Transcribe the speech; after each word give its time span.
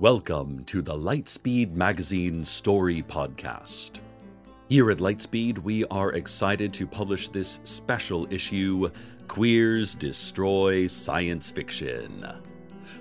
Welcome 0.00 0.62
to 0.66 0.80
the 0.80 0.94
Lightspeed 0.94 1.72
Magazine 1.72 2.44
Story 2.44 3.02
Podcast. 3.02 3.98
Here 4.68 4.92
at 4.92 4.98
Lightspeed, 4.98 5.58
we 5.58 5.84
are 5.86 6.12
excited 6.12 6.72
to 6.74 6.86
publish 6.86 7.26
this 7.26 7.58
special 7.64 8.32
issue 8.32 8.90
Queers 9.26 9.96
Destroy 9.96 10.86
Science 10.86 11.50
Fiction. 11.50 12.24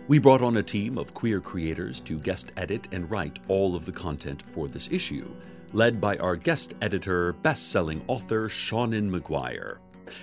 We 0.07 0.17
brought 0.17 0.41
on 0.41 0.57
a 0.57 0.63
team 0.63 0.97
of 0.97 1.13
queer 1.13 1.39
creators 1.39 1.99
to 1.99 2.17
guest 2.17 2.51
edit 2.57 2.87
and 2.91 3.11
write 3.11 3.37
all 3.47 3.75
of 3.75 3.85
the 3.85 3.91
content 3.91 4.41
for 4.51 4.67
this 4.67 4.89
issue, 4.91 5.29
led 5.73 6.01
by 6.01 6.17
our 6.17 6.35
guest 6.35 6.73
editor, 6.81 7.33
best 7.33 7.71
selling 7.71 8.03
author 8.07 8.49
Seanan 8.49 9.07
McGuire, 9.07 9.77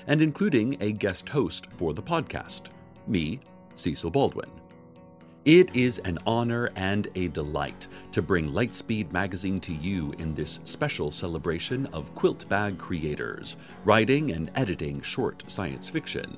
and 0.09 0.21
including 0.21 0.77
a 0.81 0.91
guest 0.91 1.29
host 1.29 1.69
for 1.77 1.95
the 1.95 2.03
podcast, 2.03 2.63
me, 3.07 3.39
Cecil 3.77 4.11
Baldwin. 4.11 4.51
It 5.45 5.77
is 5.77 5.99
an 6.07 6.19
honor 6.27 6.71
and 6.75 7.07
a 7.17 7.29
delight 7.29 7.87
to 8.13 8.23
bring 8.23 8.51
Lightspeed 8.51 9.13
Magazine 9.13 9.61
to 9.61 9.75
you 9.75 10.15
in 10.19 10.35
this 10.35 10.59
special 10.65 11.11
celebration 11.11 11.85
of 11.93 12.15
quilt 12.15 12.49
bag 12.49 12.79
creators, 12.79 13.59
writing 13.85 14.31
and 14.31 14.51
editing 14.55 15.03
short 15.03 15.45
science 15.47 15.87
fiction. 15.87 16.35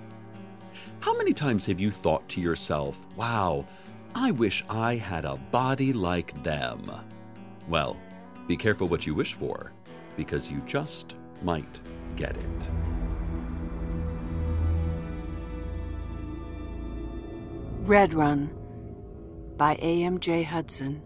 How 1.02 1.16
many 1.16 1.32
times 1.32 1.66
have 1.68 1.80
you 1.80 1.92
thought 1.92 2.28
to 2.30 2.42
yourself, 2.42 3.06
wow, 3.16 3.66
I 4.14 4.32
wish 4.32 4.66
I 4.70 4.96
had 4.96 5.24
a 5.24 5.38
body 5.38 5.94
like 5.94 6.44
them? 6.44 6.92
Well, 7.70 7.96
be 8.48 8.58
careful 8.58 8.90
what 8.90 9.08
you 9.08 9.16
wish 9.16 9.34
for, 9.34 9.72
because 10.18 10.52
you 10.52 10.62
just 10.66 11.16
might 11.42 11.80
get 12.18 12.36
it. 12.36 12.70
Red 17.82 18.14
Run 18.14 18.54
by 19.56 19.76
A.M.J. 19.82 20.44
Hudson. 20.44 21.02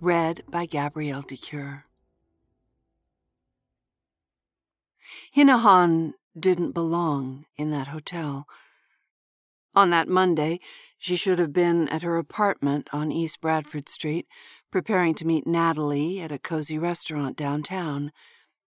Read 0.00 0.42
by 0.48 0.64
Gabrielle 0.66 1.22
DeCure. 1.22 1.82
Hinahon 5.36 6.14
didn't 6.38 6.72
belong 6.72 7.46
in 7.56 7.70
that 7.70 7.88
hotel. 7.88 8.46
On 9.74 9.90
that 9.90 10.08
Monday, 10.08 10.60
she 10.98 11.16
should 11.16 11.38
have 11.38 11.52
been 11.52 11.88
at 11.88 12.02
her 12.02 12.16
apartment 12.16 12.88
on 12.92 13.10
East 13.10 13.40
Bradford 13.40 13.88
Street, 13.88 14.26
preparing 14.70 15.14
to 15.16 15.26
meet 15.26 15.46
Natalie 15.46 16.20
at 16.20 16.30
a 16.30 16.38
cozy 16.38 16.78
restaurant 16.78 17.36
downtown. 17.36 18.12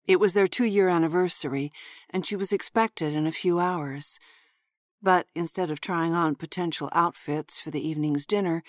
It 0.08 0.20
was 0.20 0.34
their 0.34 0.48
two 0.48 0.66
year 0.66 0.88
anniversary, 0.88 1.72
and 2.10 2.26
she 2.26 2.36
was 2.36 2.54
expected 2.54 3.14
in 3.14 3.28
a 3.28 3.32
few 3.32 3.60
hours. 3.60 4.20
But 5.02 5.28
instead 5.36 5.70
of 5.70 5.82
trying 5.82 6.14
on 6.14 6.36
potential 6.36 6.90
outfits 6.94 7.60
for 7.60 7.72
the 7.72 7.86
evening's 7.86 8.26
dinner, 8.26 8.64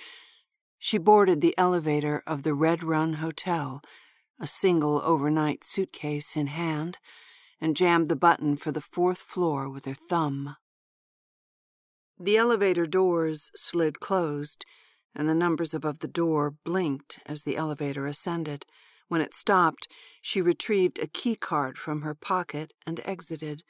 she 0.79 0.99
boarded 0.99 1.41
the 1.41 1.55
elevator 1.57 2.23
of 2.27 2.43
the 2.43 2.55
Red 2.55 2.83
Run 2.83 3.15
Hotel, 3.15 3.81
a 4.41 4.47
single 4.47 5.01
overnight 5.03 5.65
suitcase 5.65 6.37
in 6.37 6.49
hand 6.49 6.99
and 7.61 7.77
jammed 7.77 8.09
the 8.09 8.17
button 8.17 8.57
for 8.57 8.73
the 8.73 8.81
fourth 8.81 9.19
floor 9.19 9.69
with 9.69 9.85
her 9.85 9.95
thumb. 9.95 10.57
The 12.19 12.37
elevator 12.37 12.87
doors 12.87 13.51
slid 13.55 14.01
closed, 14.01 14.65
and 15.15 15.29
the 15.29 15.35
numbers 15.35 15.75
above 15.75 15.99
the 15.99 16.09
door 16.09 16.55
blinked 16.65 17.19
as 17.27 17.43
the 17.43 17.57
elevator 17.57 18.07
ascended. 18.07 18.67
When 19.09 19.21
it 19.21 19.35
stopped, 19.35 19.89
she 20.21 20.43
retrieved 20.43 20.99
a 20.99 21.07
key 21.07 21.37
card 21.37 21.79
from 21.79 22.03
her 22.03 22.15
pocket 22.15 22.73
and 22.87 23.01
exited. 23.05 23.63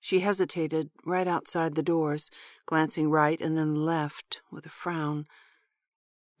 She 0.00 0.20
hesitated 0.20 0.90
right 1.04 1.26
outside 1.26 1.74
the 1.74 1.82
doors, 1.82 2.30
glancing 2.66 3.08
right 3.08 3.40
and 3.40 3.56
then 3.56 3.74
left 3.74 4.42
with 4.50 4.66
a 4.66 4.70
frown. 4.70 5.26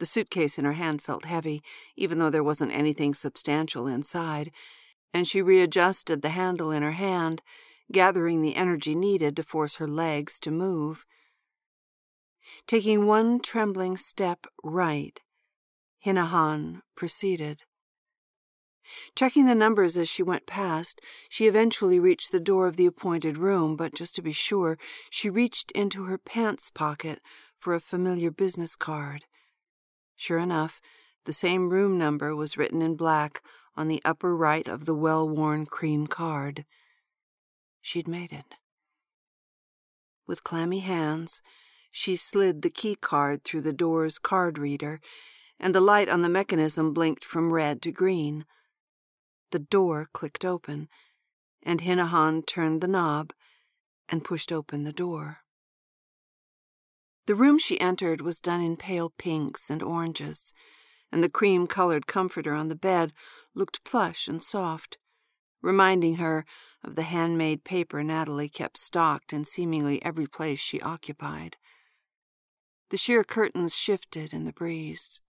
The 0.00 0.06
suitcase 0.06 0.58
in 0.58 0.64
her 0.64 0.72
hand 0.72 1.00
felt 1.00 1.24
heavy, 1.24 1.62
even 1.96 2.18
though 2.18 2.30
there 2.30 2.44
wasn't 2.44 2.72
anything 2.72 3.14
substantial 3.14 3.86
inside 3.86 4.50
and 5.14 5.28
she 5.28 5.40
readjusted 5.40 6.20
the 6.20 6.30
handle 6.30 6.72
in 6.72 6.82
her 6.82 6.92
hand, 6.92 7.40
gathering 7.92 8.42
the 8.42 8.56
energy 8.56 8.96
needed 8.96 9.36
to 9.36 9.44
force 9.44 9.76
her 9.76 9.86
legs 9.86 10.40
to 10.40 10.50
move. 10.50 11.06
Taking 12.66 13.06
one 13.06 13.40
trembling 13.40 13.96
step 13.96 14.46
right, 14.64 15.20
Hinahon 16.04 16.82
proceeded. 16.96 17.62
Checking 19.14 19.46
the 19.46 19.54
numbers 19.54 19.96
as 19.96 20.10
she 20.10 20.22
went 20.22 20.46
past, 20.46 21.00
she 21.30 21.46
eventually 21.46 21.98
reached 21.98 22.32
the 22.32 22.40
door 22.40 22.66
of 22.66 22.76
the 22.76 22.84
appointed 22.84 23.38
room, 23.38 23.76
but 23.76 23.94
just 23.94 24.14
to 24.16 24.22
be 24.22 24.32
sure, 24.32 24.76
she 25.08 25.30
reached 25.30 25.70
into 25.70 26.04
her 26.04 26.18
pants 26.18 26.70
pocket 26.70 27.20
for 27.56 27.72
a 27.72 27.80
familiar 27.80 28.30
business 28.30 28.76
card. 28.76 29.24
Sure 30.16 30.38
enough, 30.38 30.82
the 31.24 31.32
same 31.32 31.70
room 31.70 31.96
number 31.96 32.36
was 32.36 32.58
written 32.58 32.82
in 32.82 32.94
black 32.94 33.40
on 33.76 33.88
the 33.88 34.02
upper 34.04 34.36
right 34.36 34.66
of 34.66 34.84
the 34.84 34.94
well 34.94 35.28
worn 35.28 35.66
cream 35.66 36.06
card. 36.06 36.64
She'd 37.80 38.08
made 38.08 38.32
it. 38.32 38.54
With 40.26 40.44
clammy 40.44 40.80
hands, 40.80 41.42
she 41.90 42.16
slid 42.16 42.62
the 42.62 42.70
key 42.70 42.96
card 42.96 43.44
through 43.44 43.60
the 43.60 43.72
door's 43.72 44.18
card 44.18 44.58
reader, 44.58 45.00
and 45.60 45.74
the 45.74 45.80
light 45.80 46.08
on 46.08 46.22
the 46.22 46.28
mechanism 46.28 46.92
blinked 46.92 47.24
from 47.24 47.52
red 47.52 47.82
to 47.82 47.92
green. 47.92 48.44
The 49.50 49.58
door 49.58 50.08
clicked 50.12 50.44
open, 50.44 50.88
and 51.62 51.80
Hinahon 51.80 52.44
turned 52.46 52.80
the 52.80 52.88
knob 52.88 53.32
and 54.08 54.24
pushed 54.24 54.52
open 54.52 54.84
the 54.84 54.92
door. 54.92 55.38
The 57.26 57.34
room 57.34 57.58
she 57.58 57.80
entered 57.80 58.20
was 58.20 58.40
done 58.40 58.60
in 58.60 58.76
pale 58.76 59.10
pinks 59.16 59.70
and 59.70 59.82
oranges 59.82 60.52
and 61.12 61.22
the 61.22 61.28
cream 61.28 61.66
colored 61.66 62.06
comforter 62.06 62.52
on 62.54 62.68
the 62.68 62.74
bed 62.74 63.12
looked 63.54 63.84
plush 63.84 64.28
and 64.28 64.42
soft, 64.42 64.98
reminding 65.62 66.16
her 66.16 66.44
of 66.82 66.96
the 66.96 67.02
handmade 67.02 67.64
paper 67.64 68.02
Natalie 68.02 68.48
kept 68.48 68.76
stocked 68.76 69.32
in 69.32 69.44
seemingly 69.44 70.04
every 70.04 70.26
place 70.26 70.58
she 70.58 70.80
occupied. 70.80 71.56
The 72.90 72.96
sheer 72.96 73.24
curtains 73.24 73.76
shifted 73.76 74.32
in 74.32 74.44
the 74.44 74.52
breeze. 74.52 75.20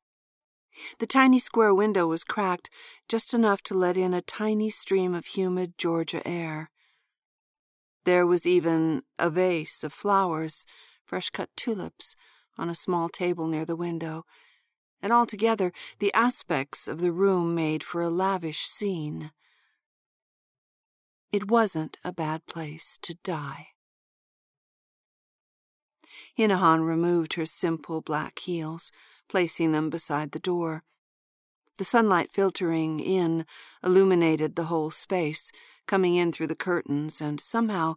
The 1.00 1.06
tiny 1.06 1.40
square 1.40 1.74
window 1.74 2.06
was 2.08 2.24
cracked 2.24 2.70
just 3.08 3.34
enough 3.34 3.62
to 3.64 3.74
let 3.74 3.96
in 3.96 4.14
a 4.14 4.22
tiny 4.22 4.70
stream 4.70 5.16
of 5.16 5.28
humid 5.28 5.78
Georgia 5.78 6.26
air. 6.28 6.70
There 8.04 8.28
was 8.28 8.46
even 8.46 9.04
a 9.18 9.30
vase 9.30 9.84
of 9.84 9.94
flowers, 9.94 10.66
fresh 11.06 11.30
cut 11.30 11.50
tulips, 11.56 12.16
on 12.58 12.70
a 12.70 12.76
small 12.76 13.10
table 13.10 13.48
near 13.48 13.66
the 13.66 13.76
window, 13.76 14.26
and 15.06 15.14
altogether 15.14 15.72
the 16.00 16.12
aspects 16.16 16.88
of 16.88 17.00
the 17.00 17.12
room 17.12 17.54
made 17.54 17.84
for 17.84 18.02
a 18.02 18.10
lavish 18.10 18.62
scene. 18.66 19.30
It 21.32 21.48
wasn't 21.48 22.00
a 22.04 22.12
bad 22.12 22.48
place 22.48 22.98
to 23.04 23.14
die. 23.24 23.68
Hinahon 26.36 26.88
removed 26.88 27.36
her 27.36 27.46
simple 27.46 28.02
black 28.02 28.40
heels, 28.40 28.92
placing 29.30 29.74
them 29.74 29.92
beside 29.92 30.32
the 30.32 30.40
door. 30.40 30.82
The 31.78 31.84
sunlight 31.84 32.32
filtering 32.32 33.00
in 33.00 33.46
illuminated 33.84 34.56
the 34.56 34.66
whole 34.66 34.90
space, 34.90 35.52
coming 35.86 36.16
in 36.16 36.32
through 36.32 36.48
the 36.48 36.56
curtains, 36.56 37.22
and 37.22 37.40
somehow 37.40 37.94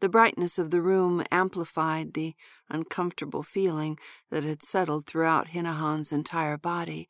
the 0.00 0.08
brightness 0.08 0.58
of 0.58 0.70
the 0.70 0.80
room 0.80 1.24
amplified 1.30 2.14
the 2.14 2.34
uncomfortable 2.68 3.42
feeling 3.42 3.98
that 4.30 4.44
had 4.44 4.62
settled 4.62 5.06
throughout 5.06 5.48
Hinahon's 5.48 6.12
entire 6.12 6.56
body. 6.56 7.08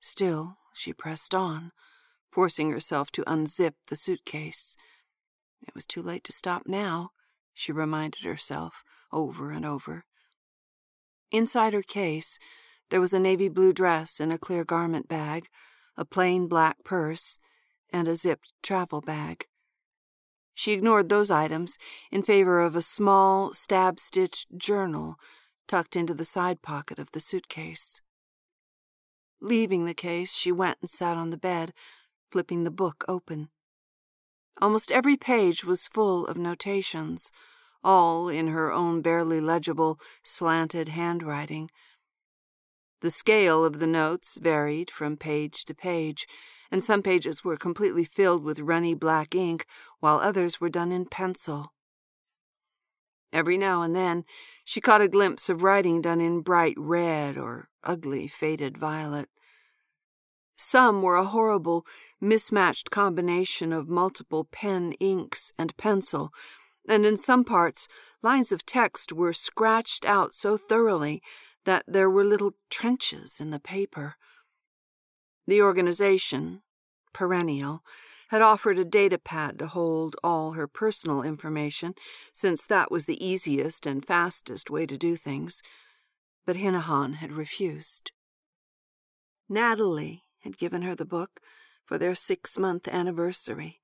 Still, 0.00 0.58
she 0.74 0.92
pressed 0.92 1.34
on, 1.34 1.72
forcing 2.30 2.70
herself 2.70 3.10
to 3.12 3.24
unzip 3.24 3.74
the 3.88 3.96
suitcase. 3.96 4.76
It 5.66 5.74
was 5.74 5.86
too 5.86 6.02
late 6.02 6.24
to 6.24 6.32
stop 6.32 6.62
now, 6.66 7.10
she 7.54 7.72
reminded 7.72 8.24
herself 8.24 8.84
over 9.12 9.50
and 9.50 9.64
over. 9.64 10.04
Inside 11.30 11.72
her 11.72 11.82
case, 11.82 12.38
there 12.90 13.00
was 13.00 13.14
a 13.14 13.18
navy 13.18 13.48
blue 13.48 13.72
dress 13.72 14.20
in 14.20 14.30
a 14.30 14.38
clear 14.38 14.64
garment 14.64 15.08
bag, 15.08 15.48
a 15.96 16.04
plain 16.04 16.46
black 16.46 16.84
purse, 16.84 17.38
and 17.90 18.08
a 18.08 18.16
zipped 18.16 18.52
travel 18.62 19.00
bag. 19.00 19.46
She 20.54 20.72
ignored 20.72 21.08
those 21.08 21.30
items 21.30 21.78
in 22.10 22.22
favor 22.22 22.60
of 22.60 22.76
a 22.76 22.82
small, 22.82 23.52
stab 23.52 23.98
stitched 23.98 24.56
journal 24.56 25.16
tucked 25.66 25.96
into 25.96 26.14
the 26.14 26.24
side 26.24 26.62
pocket 26.62 26.98
of 26.98 27.12
the 27.12 27.20
suitcase. 27.20 28.02
Leaving 29.40 29.86
the 29.86 29.94
case, 29.94 30.34
she 30.34 30.52
went 30.52 30.78
and 30.80 30.90
sat 30.90 31.16
on 31.16 31.30
the 31.30 31.38
bed, 31.38 31.72
flipping 32.30 32.64
the 32.64 32.70
book 32.70 33.04
open. 33.08 33.48
Almost 34.60 34.92
every 34.92 35.16
page 35.16 35.64
was 35.64 35.88
full 35.88 36.26
of 36.26 36.36
notations, 36.36 37.32
all 37.82 38.28
in 38.28 38.48
her 38.48 38.70
own 38.70 39.00
barely 39.00 39.40
legible, 39.40 39.98
slanted 40.22 40.88
handwriting. 40.88 41.70
The 43.02 43.10
scale 43.10 43.64
of 43.64 43.80
the 43.80 43.88
notes 43.88 44.38
varied 44.40 44.88
from 44.88 45.16
page 45.16 45.64
to 45.64 45.74
page, 45.74 46.28
and 46.70 46.80
some 46.80 47.02
pages 47.02 47.42
were 47.42 47.56
completely 47.56 48.04
filled 48.04 48.44
with 48.44 48.60
runny 48.60 48.94
black 48.94 49.34
ink, 49.34 49.66
while 49.98 50.20
others 50.20 50.60
were 50.60 50.68
done 50.68 50.92
in 50.92 51.06
pencil. 51.06 51.72
Every 53.32 53.58
now 53.58 53.82
and 53.82 53.96
then 53.96 54.24
she 54.64 54.80
caught 54.80 55.00
a 55.00 55.08
glimpse 55.08 55.48
of 55.48 55.64
writing 55.64 56.00
done 56.00 56.20
in 56.20 56.42
bright 56.42 56.76
red 56.78 57.36
or 57.36 57.68
ugly 57.82 58.28
faded 58.28 58.78
violet. 58.78 59.28
Some 60.54 61.02
were 61.02 61.16
a 61.16 61.24
horrible, 61.24 61.84
mismatched 62.20 62.92
combination 62.92 63.72
of 63.72 63.88
multiple 63.88 64.44
pen 64.44 64.92
inks 65.00 65.52
and 65.58 65.76
pencil, 65.76 66.32
and 66.88 67.04
in 67.04 67.16
some 67.16 67.42
parts 67.42 67.88
lines 68.22 68.52
of 68.52 68.64
text 68.64 69.12
were 69.12 69.32
scratched 69.32 70.04
out 70.04 70.34
so 70.34 70.56
thoroughly 70.56 71.20
that 71.64 71.84
there 71.86 72.10
were 72.10 72.24
little 72.24 72.54
trenches 72.70 73.40
in 73.40 73.50
the 73.50 73.60
paper. 73.60 74.16
The 75.46 75.62
organization, 75.62 76.62
Perennial, 77.12 77.84
had 78.28 78.42
offered 78.42 78.78
a 78.78 78.84
data 78.84 79.18
pad 79.18 79.58
to 79.58 79.66
hold 79.66 80.16
all 80.24 80.52
her 80.52 80.66
personal 80.66 81.22
information, 81.22 81.94
since 82.32 82.64
that 82.64 82.90
was 82.90 83.04
the 83.04 83.24
easiest 83.24 83.86
and 83.86 84.04
fastest 84.04 84.70
way 84.70 84.86
to 84.86 84.96
do 84.96 85.16
things, 85.16 85.62
but 86.46 86.56
Hinahon 86.56 87.16
had 87.16 87.32
refused. 87.32 88.12
Natalie 89.48 90.22
had 90.40 90.56
given 90.56 90.82
her 90.82 90.94
the 90.94 91.04
book 91.04 91.40
for 91.84 91.98
their 91.98 92.14
six 92.14 92.58
month 92.58 92.88
anniversary, 92.88 93.80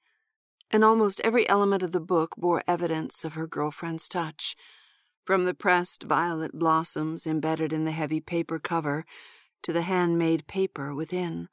and 0.71 0.83
almost 0.83 1.21
every 1.21 1.49
element 1.49 1.83
of 1.83 1.93
the 1.93 2.01
book 2.01 2.35
bore 2.37 2.63
evidence 2.67 3.25
of 3.25 3.35
her 3.35 3.47
girlfriend's 3.47 4.09
touch 4.09 4.57
from 5.29 5.45
the 5.45 5.53
pressed 5.53 6.05
violet 6.05 6.59
blossoms 6.59 7.27
embedded 7.27 7.71
in 7.71 7.85
the 7.85 7.91
heavy 7.91 8.19
paper 8.19 8.59
cover 8.59 9.05
to 9.63 9.75
the 9.75 9.83
handmade 9.83 10.47
paper 10.47 10.95
within. 10.95 11.51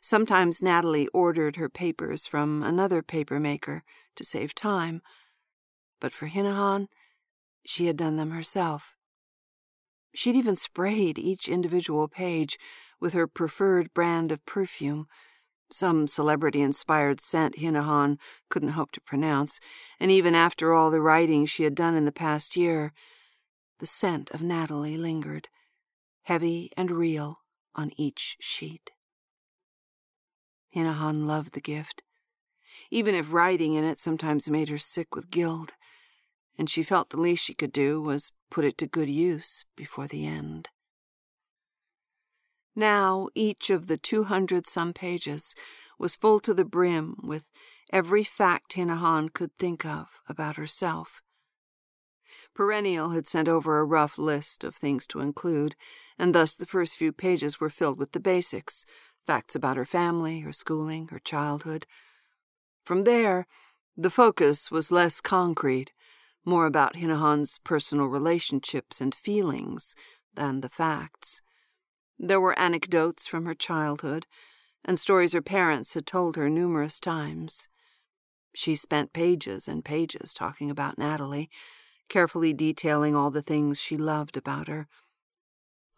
Sometimes 0.00 0.62
Natalie 0.62 1.08
ordered 1.08 1.56
her 1.56 1.68
papers 1.68 2.24
from 2.24 2.62
another 2.62 3.02
paper 3.02 3.40
maker 3.40 3.82
to 4.14 4.22
save 4.22 4.54
time, 4.54 5.02
but 5.98 6.12
for 6.12 6.28
Hinahon, 6.28 6.86
she 7.64 7.86
had 7.86 7.96
done 7.96 8.16
them 8.16 8.30
herself. 8.30 8.94
She'd 10.14 10.36
even 10.36 10.54
sprayed 10.54 11.18
each 11.18 11.48
individual 11.48 12.06
page 12.06 12.60
with 13.00 13.12
her 13.12 13.26
preferred 13.26 13.92
brand 13.92 14.30
of 14.30 14.46
perfume 14.46 15.08
some 15.70 16.06
celebrity 16.06 16.62
inspired 16.62 17.20
scent 17.20 17.56
Hinahon 17.56 18.18
couldn't 18.48 18.70
hope 18.70 18.92
to 18.92 19.00
pronounce, 19.00 19.58
and 19.98 20.10
even 20.10 20.34
after 20.34 20.72
all 20.72 20.90
the 20.90 21.00
writing 21.00 21.46
she 21.46 21.64
had 21.64 21.74
done 21.74 21.94
in 21.94 22.04
the 22.04 22.12
past 22.12 22.56
year, 22.56 22.92
the 23.78 23.86
scent 23.86 24.30
of 24.30 24.42
Natalie 24.42 24.96
lingered, 24.96 25.48
heavy 26.22 26.70
and 26.76 26.90
real 26.90 27.40
on 27.74 27.90
each 27.96 28.36
sheet. 28.40 28.92
Hinahon 30.74 31.26
loved 31.26 31.54
the 31.54 31.60
gift, 31.60 32.02
even 32.90 33.14
if 33.14 33.32
writing 33.32 33.74
in 33.74 33.84
it 33.84 33.98
sometimes 33.98 34.48
made 34.48 34.68
her 34.68 34.78
sick 34.78 35.14
with 35.14 35.30
guilt, 35.30 35.72
and 36.58 36.70
she 36.70 36.82
felt 36.82 37.10
the 37.10 37.20
least 37.20 37.44
she 37.44 37.54
could 37.54 37.72
do 37.72 38.00
was 38.00 38.32
put 38.50 38.64
it 38.64 38.78
to 38.78 38.86
good 38.86 39.10
use 39.10 39.64
before 39.76 40.06
the 40.06 40.26
end. 40.26 40.68
Now 42.78 43.28
each 43.34 43.70
of 43.70 43.86
the 43.86 43.96
two 43.96 44.24
hundred 44.24 44.66
some 44.66 44.92
pages 44.92 45.54
was 45.98 46.14
full 46.14 46.38
to 46.40 46.52
the 46.52 46.64
brim 46.64 47.16
with 47.22 47.48
every 47.90 48.22
fact 48.22 48.74
Hinahon 48.74 49.32
could 49.32 49.56
think 49.58 49.86
of 49.86 50.20
about 50.28 50.56
herself. 50.56 51.22
Perennial 52.54 53.10
had 53.10 53.26
sent 53.26 53.48
over 53.48 53.78
a 53.78 53.84
rough 53.84 54.18
list 54.18 54.62
of 54.62 54.74
things 54.74 55.06
to 55.06 55.20
include, 55.20 55.74
and 56.18 56.34
thus 56.34 56.54
the 56.54 56.66
first 56.66 56.96
few 56.96 57.12
pages 57.12 57.58
were 57.58 57.70
filled 57.70 57.98
with 57.98 58.12
the 58.12 58.20
basics 58.20 58.84
facts 59.26 59.54
about 59.54 59.76
her 59.76 59.84
family, 59.86 60.40
her 60.40 60.52
schooling, 60.52 61.08
her 61.08 61.18
childhood. 61.18 61.86
From 62.84 63.02
there, 63.02 63.46
the 63.96 64.10
focus 64.10 64.70
was 64.70 64.92
less 64.92 65.20
concrete, 65.20 65.92
more 66.44 66.66
about 66.66 66.96
Hinahon's 66.96 67.58
personal 67.58 68.06
relationships 68.06 69.00
and 69.00 69.14
feelings 69.14 69.94
than 70.34 70.60
the 70.60 70.68
facts. 70.68 71.40
There 72.18 72.40
were 72.40 72.58
anecdotes 72.58 73.26
from 73.26 73.44
her 73.44 73.54
childhood 73.54 74.26
and 74.84 74.98
stories 74.98 75.32
her 75.32 75.42
parents 75.42 75.94
had 75.94 76.06
told 76.06 76.36
her 76.36 76.48
numerous 76.48 76.98
times. 77.00 77.68
She 78.54 78.76
spent 78.76 79.12
pages 79.12 79.68
and 79.68 79.84
pages 79.84 80.32
talking 80.32 80.70
about 80.70 80.96
Natalie, 80.96 81.50
carefully 82.08 82.54
detailing 82.54 83.14
all 83.14 83.30
the 83.30 83.42
things 83.42 83.80
she 83.80 83.96
loved 83.96 84.36
about 84.36 84.68
her, 84.68 84.86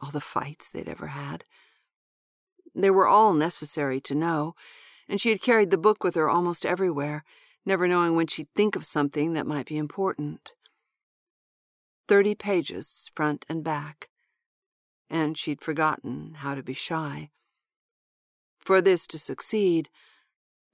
all 0.00 0.10
the 0.10 0.20
fights 0.20 0.70
they'd 0.70 0.88
ever 0.88 1.08
had. 1.08 1.44
They 2.74 2.90
were 2.90 3.06
all 3.06 3.34
necessary 3.34 4.00
to 4.00 4.14
know, 4.14 4.54
and 5.08 5.20
she 5.20 5.30
had 5.30 5.42
carried 5.42 5.70
the 5.70 5.78
book 5.78 6.02
with 6.02 6.14
her 6.14 6.28
almost 6.28 6.66
everywhere, 6.66 7.24
never 7.64 7.86
knowing 7.86 8.16
when 8.16 8.26
she'd 8.26 8.52
think 8.54 8.74
of 8.74 8.84
something 8.84 9.34
that 9.34 9.46
might 9.46 9.66
be 9.66 9.76
important. 9.76 10.52
Thirty 12.08 12.34
pages, 12.34 13.10
front 13.14 13.44
and 13.48 13.62
back 13.62 14.08
and 15.10 15.36
she'd 15.36 15.60
forgotten 15.60 16.34
how 16.38 16.54
to 16.54 16.62
be 16.62 16.74
shy. 16.74 17.30
For 18.58 18.80
this 18.80 19.06
to 19.08 19.18
succeed, 19.18 19.88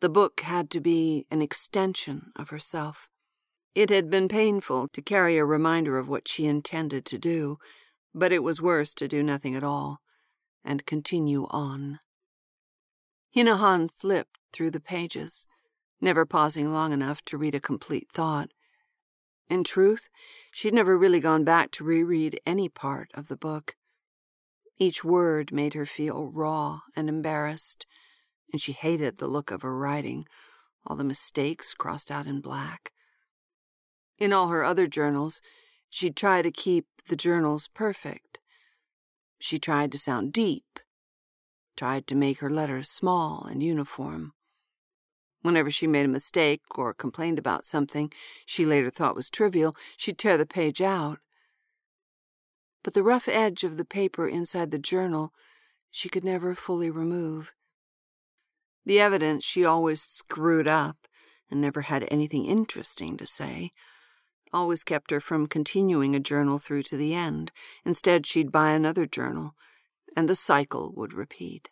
the 0.01 0.09
book 0.09 0.41
had 0.41 0.71
to 0.71 0.81
be 0.81 1.27
an 1.31 1.41
extension 1.41 2.33
of 2.37 2.51
herself. 2.51 3.09
It 3.75 3.91
had 3.91 4.11
been 4.11 4.29
painful 4.29 4.89
to 4.89 5.03
carry 5.03 5.37
a 5.37 5.45
reminder 5.45 5.99
of 5.99 6.09
what 6.09 6.29
she 6.29 6.47
intended 6.47 7.05
to 7.07 7.19
do, 7.19 7.59
but 8.15 8.33
it 8.33 8.43
was 8.43 8.63
worse 8.63 8.95
to 8.95 9.09
do 9.09 9.23
nothing 9.23 9.55
at 9.55 9.65
all 9.65 10.01
and 10.65 10.87
continue 10.87 11.47
on. 11.51 11.99
Hinahon 13.35 13.91
flipped 13.97 14.39
through 14.53 14.71
the 14.71 14.81
pages, 14.81 15.47
never 16.01 16.25
pausing 16.25 16.73
long 16.73 16.93
enough 16.93 17.23
to 17.23 17.39
read 17.39 17.55
a 17.55 17.61
complete 17.61 18.09
thought. 18.13 18.51
In 19.49 19.65
truth, 19.65 20.09
she'd 20.53 20.75
never 20.75 20.97
really 20.97 21.21
gone 21.21 21.45
back 21.45 21.71
to 21.73 21.85
reread 21.85 22.41
any 22.47 22.69
part 22.69 23.11
of 23.15 23.29
the 23.29 23.37
book. 23.37 23.75
Each 24.79 25.05
word 25.05 25.53
made 25.53 25.75
her 25.75 25.87
feel 25.87 26.31
raw 26.31 26.81
and 26.97 27.09
embarrassed, 27.09 27.87
and 28.53 28.61
she 28.61 28.73
hated 28.73 29.19
the 29.19 29.27
look 29.27 29.51
of 29.51 29.63
her 29.63 29.77
writing, 29.77 30.27
all 30.87 30.97
the 30.97 31.05
mistakes 31.05 31.75
crossed 31.75 32.11
out 32.11 32.27
in 32.27 32.41
black. 32.41 32.93
In 34.19 34.33
all 34.33 34.49
her 34.49 34.65
other 34.65 34.87
journals, 34.87 35.41
She'd 35.95 36.17
try 36.17 36.43
to 36.43 36.51
keep 36.51 36.89
the 37.07 37.15
journals 37.15 37.69
perfect. 37.69 38.41
She 39.39 39.61
tried 39.61 39.93
to 39.93 39.99
sound 39.99 40.33
deep, 40.33 40.81
tried 41.77 42.09
to 42.09 42.17
make 42.17 42.41
her 42.41 42.51
letters 42.51 42.91
small 42.91 43.47
and 43.49 43.63
uniform. 43.63 44.33
Whenever 45.43 45.71
she 45.71 45.87
made 45.87 46.05
a 46.05 46.09
mistake 46.09 46.63
or 46.77 46.95
complained 46.95 47.39
about 47.39 47.65
something 47.65 48.13
she 48.45 48.67
later 48.67 48.91
thought 48.91 49.15
was 49.15 49.31
trivial, 49.31 49.77
she'd 49.97 50.19
tear 50.19 50.37
the 50.37 50.47
page 50.47 50.83
out. 50.83 51.21
But 52.85 52.95
the 52.95 53.03
rough 53.03 53.29
edge 53.29 53.65
of 53.65 53.77
the 53.77 53.85
paper 53.85 54.29
inside 54.29 54.71
the 54.71 54.79
journal 54.79 55.33
she 55.91 56.09
could 56.09 56.23
never 56.23 56.55
fully 56.55 56.91
remove. 56.91 57.55
The 58.85 59.01
evidence 59.01 59.43
she 59.45 59.65
always 59.65 60.03
screwed 60.03 60.69
up 60.69 61.09
and 61.51 61.61
never 61.61 61.81
had 61.81 62.07
anything 62.11 62.45
interesting 62.45 63.17
to 63.17 63.27
say 63.27 63.73
always 64.53 64.85
kept 64.85 65.11
her 65.11 65.21
from 65.21 65.47
continuing 65.47 66.15
a 66.15 66.21
journal 66.21 66.59
through 66.59 66.85
to 66.85 66.97
the 66.97 67.15
end. 67.15 67.51
Instead, 67.85 68.27
she'd 68.27 68.53
buy 68.53 68.71
another 68.71 69.05
journal, 69.05 69.55
and 70.17 70.29
the 70.29 70.37
cycle 70.37 70.93
would 70.97 71.13
repeat. 71.13 71.71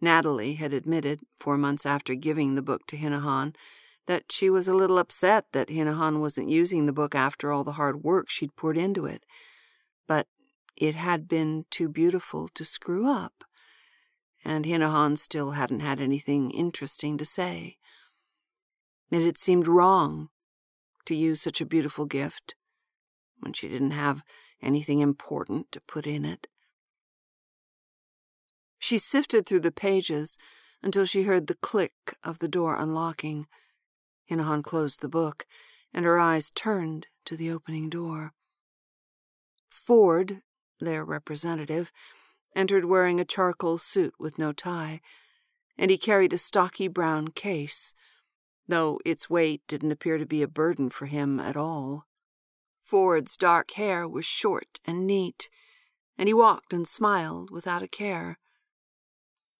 Natalie 0.00 0.54
had 0.54 0.72
admitted, 0.72 1.20
four 1.38 1.56
months 1.56 1.86
after 1.86 2.14
giving 2.14 2.54
the 2.54 2.62
book 2.62 2.86
to 2.88 2.96
Hinahon, 2.96 3.54
that 4.06 4.30
she 4.30 4.50
was 4.50 4.68
a 4.68 4.74
little 4.74 4.98
upset 4.98 5.46
that 5.52 5.68
Hinahon 5.68 6.20
wasn't 6.20 6.48
using 6.48 6.86
the 6.86 6.92
book 6.92 7.14
after 7.14 7.52
all 7.52 7.64
the 7.64 7.72
hard 7.72 8.02
work 8.02 8.28
she'd 8.28 8.56
poured 8.56 8.76
into 8.76 9.06
it. 9.06 9.24
But 10.08 10.26
it 10.76 10.94
had 10.94 11.28
been 11.28 11.66
too 11.70 11.88
beautiful 11.88 12.48
to 12.54 12.64
screw 12.64 13.06
up, 13.06 13.44
and 14.44 14.64
Hinahon 14.64 15.16
still 15.16 15.52
hadn't 15.52 15.80
had 15.80 16.00
anything 16.00 16.50
interesting 16.50 17.16
to 17.18 17.24
say. 17.24 17.76
It 19.10 19.22
had 19.22 19.38
seemed 19.38 19.68
wrong 19.68 20.30
to 21.04 21.14
use 21.14 21.40
such 21.40 21.60
a 21.60 21.66
beautiful 21.66 22.06
gift 22.06 22.54
when 23.40 23.52
she 23.52 23.68
didn't 23.68 23.90
have 23.90 24.22
anything 24.62 25.00
important 25.00 25.70
to 25.72 25.80
put 25.80 26.06
in 26.06 26.24
it. 26.24 26.46
She 28.78 28.98
sifted 28.98 29.46
through 29.46 29.60
the 29.60 29.70
pages 29.70 30.36
until 30.82 31.04
she 31.04 31.22
heard 31.22 31.46
the 31.46 31.54
click 31.54 32.16
of 32.24 32.40
the 32.40 32.48
door 32.48 32.74
unlocking. 32.76 33.46
Hinahon 34.32 34.62
closed 34.62 35.02
the 35.02 35.08
book, 35.08 35.46
and 35.92 36.06
her 36.06 36.18
eyes 36.18 36.50
turned 36.50 37.06
to 37.26 37.36
the 37.36 37.50
opening 37.50 37.90
door. 37.90 38.32
Ford, 39.68 40.40
their 40.80 41.04
representative, 41.04 41.92
entered 42.56 42.86
wearing 42.86 43.20
a 43.20 43.26
charcoal 43.26 43.76
suit 43.76 44.14
with 44.18 44.38
no 44.38 44.52
tie, 44.52 45.02
and 45.76 45.90
he 45.90 45.98
carried 45.98 46.32
a 46.32 46.38
stocky 46.38 46.88
brown 46.88 47.28
case, 47.28 47.94
though 48.66 49.00
its 49.04 49.28
weight 49.28 49.62
didn't 49.68 49.92
appear 49.92 50.16
to 50.16 50.26
be 50.26 50.42
a 50.42 50.48
burden 50.48 50.88
for 50.88 51.06
him 51.06 51.38
at 51.38 51.56
all. 51.56 52.06
Ford's 52.80 53.36
dark 53.36 53.72
hair 53.72 54.08
was 54.08 54.24
short 54.24 54.80
and 54.86 55.06
neat, 55.06 55.50
and 56.16 56.26
he 56.26 56.34
walked 56.34 56.72
and 56.72 56.88
smiled 56.88 57.50
without 57.50 57.82
a 57.82 57.88
care. 57.88 58.38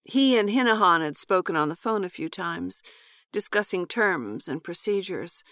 He 0.03 0.37
and 0.37 0.49
Hinahon 0.49 1.01
had 1.01 1.15
spoken 1.15 1.55
on 1.55 1.69
the 1.69 1.75
phone 1.75 2.03
a 2.03 2.09
few 2.09 2.27
times, 2.27 2.81
discussing 3.33 3.85
terms 3.85 4.47
and 4.47 4.63
procedures, 4.63 5.43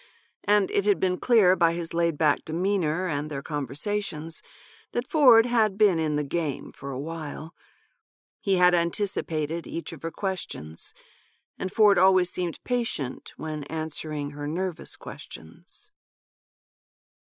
and 0.46 0.72
it 0.72 0.86
had 0.86 1.00
been 1.00 1.18
clear 1.18 1.58
by 1.58 1.74
his 1.74 1.94
laid 1.94 2.18
back 2.18 2.46
demeanor 2.46 3.08
and 3.08 3.30
their 3.30 3.42
conversations 3.42 4.42
that 4.94 5.08
Ford 5.08 5.46
had 5.46 5.78
been 5.78 6.00
in 6.00 6.16
the 6.16 6.24
game 6.24 6.72
for 6.72 6.92
a 6.92 7.00
while. 7.00 7.54
He 8.40 8.56
had 8.56 8.74
anticipated 8.74 9.68
each 9.68 9.92
of 9.92 10.04
her 10.04 10.12
questions, 10.12 10.94
and 11.60 11.72
Ford 11.72 11.98
always 11.98 12.30
seemed 12.30 12.64
patient 12.64 13.34
when 13.36 13.66
answering 13.66 14.32
her 14.32 14.48
nervous 14.48 14.96
questions. 14.96 15.92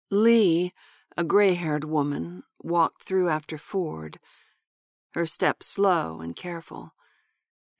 Lee, 0.09 0.73
a 1.15 1.23
gray 1.23 1.53
haired 1.53 1.85
woman, 1.85 2.43
walked 2.61 3.03
through 3.03 3.29
after 3.29 3.57
Ford, 3.57 4.19
her 5.13 5.25
step 5.25 5.63
slow 5.63 6.19
and 6.19 6.35
careful 6.35 6.94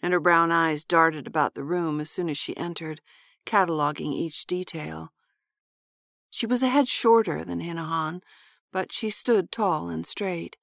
and 0.05 0.13
her 0.13 0.19
brown 0.19 0.51
eyes 0.51 0.83
darted 0.83 1.25
about 1.25 1.55
the 1.55 1.63
room 1.63 2.00
as 2.00 2.12
soon 2.12 2.29
as 2.29 2.38
she 2.38 2.55
entered, 2.55 3.01
cataloging 3.43 4.13
each 4.13 4.45
detail. 4.45 5.12
She 6.29 6.45
was 6.45 6.62
a 6.62 6.67
head 6.67 6.88
shorter 6.88 7.43
than 7.43 7.59
Hinahon, 7.59 8.21
but 8.71 8.91
she 8.91 9.09
stood 9.09 9.51
tall 9.51 9.89
and 9.89 10.05
straight. 10.05 10.57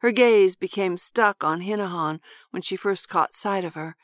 Her 0.00 0.10
gaze 0.10 0.56
became 0.56 0.96
stuck 0.96 1.44
on 1.44 1.60
Hinahon 1.60 2.20
when 2.50 2.62
she 2.62 2.76
first 2.76 3.10
caught 3.10 3.36
sight 3.36 3.62
of 3.62 3.74
her, 3.74 3.94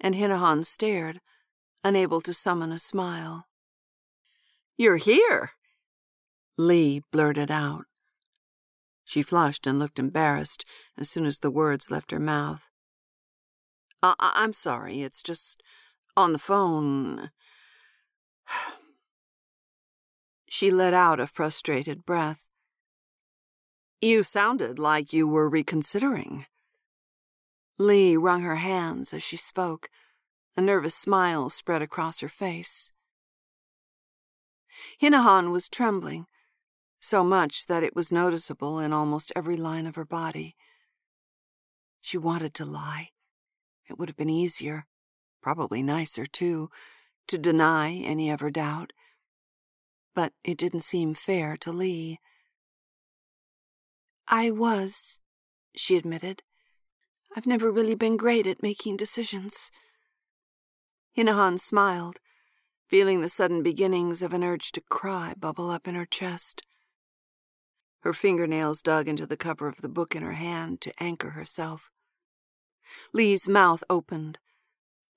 and 0.00 0.16
Hinahon 0.16 0.64
stared, 0.64 1.20
unable 1.84 2.20
to 2.22 2.34
summon 2.34 2.72
a 2.72 2.78
smile. 2.80 3.46
You're 4.76 4.96
here! 4.96 5.52
Lee 6.58 7.04
blurted 7.12 7.52
out. 7.52 7.84
She 9.04 9.22
flushed 9.22 9.64
and 9.64 9.78
looked 9.78 10.00
embarrassed 10.00 10.64
as 10.98 11.08
soon 11.08 11.24
as 11.24 11.38
the 11.38 11.52
words 11.52 11.88
left 11.88 12.10
her 12.10 12.18
mouth. 12.18 12.68
I- 14.02 14.32
I'm 14.34 14.52
sorry, 14.52 15.02
it's 15.02 15.22
just 15.22 15.62
on 16.16 16.32
the 16.32 16.38
phone. 16.38 17.30
she 20.48 20.70
let 20.70 20.94
out 20.94 21.20
a 21.20 21.26
frustrated 21.26 22.04
breath. 22.06 22.48
You 24.00 24.22
sounded 24.22 24.78
like 24.78 25.12
you 25.12 25.28
were 25.28 25.48
reconsidering. 25.48 26.46
Lee 27.78 28.16
wrung 28.16 28.42
her 28.42 28.56
hands 28.56 29.12
as 29.12 29.22
she 29.22 29.36
spoke. 29.36 29.88
A 30.56 30.62
nervous 30.62 30.94
smile 30.94 31.48
spread 31.50 31.82
across 31.82 32.20
her 32.20 32.28
face. 32.28 32.92
Hinahon 35.00 35.52
was 35.52 35.68
trembling, 35.68 36.26
so 37.00 37.22
much 37.24 37.66
that 37.66 37.82
it 37.82 37.94
was 37.94 38.12
noticeable 38.12 38.78
in 38.78 38.92
almost 38.92 39.32
every 39.36 39.56
line 39.56 39.86
of 39.86 39.96
her 39.96 40.04
body. 40.04 40.56
She 42.00 42.18
wanted 42.18 42.54
to 42.54 42.64
lie 42.64 43.10
it 43.90 43.98
would 43.98 44.08
have 44.08 44.16
been 44.16 44.30
easier, 44.30 44.86
probably 45.42 45.82
nicer 45.82 46.24
too, 46.24 46.70
to 47.28 47.36
deny 47.36 47.92
any 47.92 48.30
ever 48.30 48.50
doubt. 48.50 48.92
But 50.14 50.32
it 50.44 50.58
didn't 50.58 50.82
seem 50.82 51.14
fair 51.14 51.56
to 51.58 51.72
Lee. 51.72 52.18
I 54.28 54.50
was, 54.50 55.20
she 55.74 55.96
admitted. 55.96 56.42
I've 57.36 57.46
never 57.46 57.70
really 57.70 57.94
been 57.94 58.16
great 58.16 58.46
at 58.46 58.62
making 58.62 58.96
decisions. 58.96 59.70
Hinahon 61.16 61.58
smiled, 61.58 62.20
feeling 62.88 63.20
the 63.20 63.28
sudden 63.28 63.62
beginnings 63.62 64.22
of 64.22 64.32
an 64.32 64.44
urge 64.44 64.72
to 64.72 64.80
cry 64.80 65.34
bubble 65.38 65.70
up 65.70 65.86
in 65.86 65.94
her 65.94 66.06
chest. 66.06 66.62
Her 68.00 68.12
fingernails 68.12 68.82
dug 68.82 69.08
into 69.08 69.26
the 69.26 69.36
cover 69.36 69.68
of 69.68 69.82
the 69.82 69.88
book 69.88 70.16
in 70.16 70.22
her 70.22 70.32
hand 70.32 70.80
to 70.82 71.02
anchor 71.02 71.30
herself. 71.30 71.92
Lee's 73.12 73.48
mouth 73.48 73.82
opened, 73.90 74.38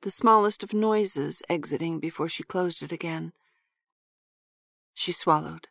the 0.01 0.11
smallest 0.11 0.63
of 0.63 0.73
noises 0.73 1.41
exiting 1.49 1.99
before 1.99 2.27
she 2.27 2.43
closed 2.43 2.83
it 2.83 2.91
again. 2.91 3.33
She 4.93 5.11
swallowed. 5.11 5.67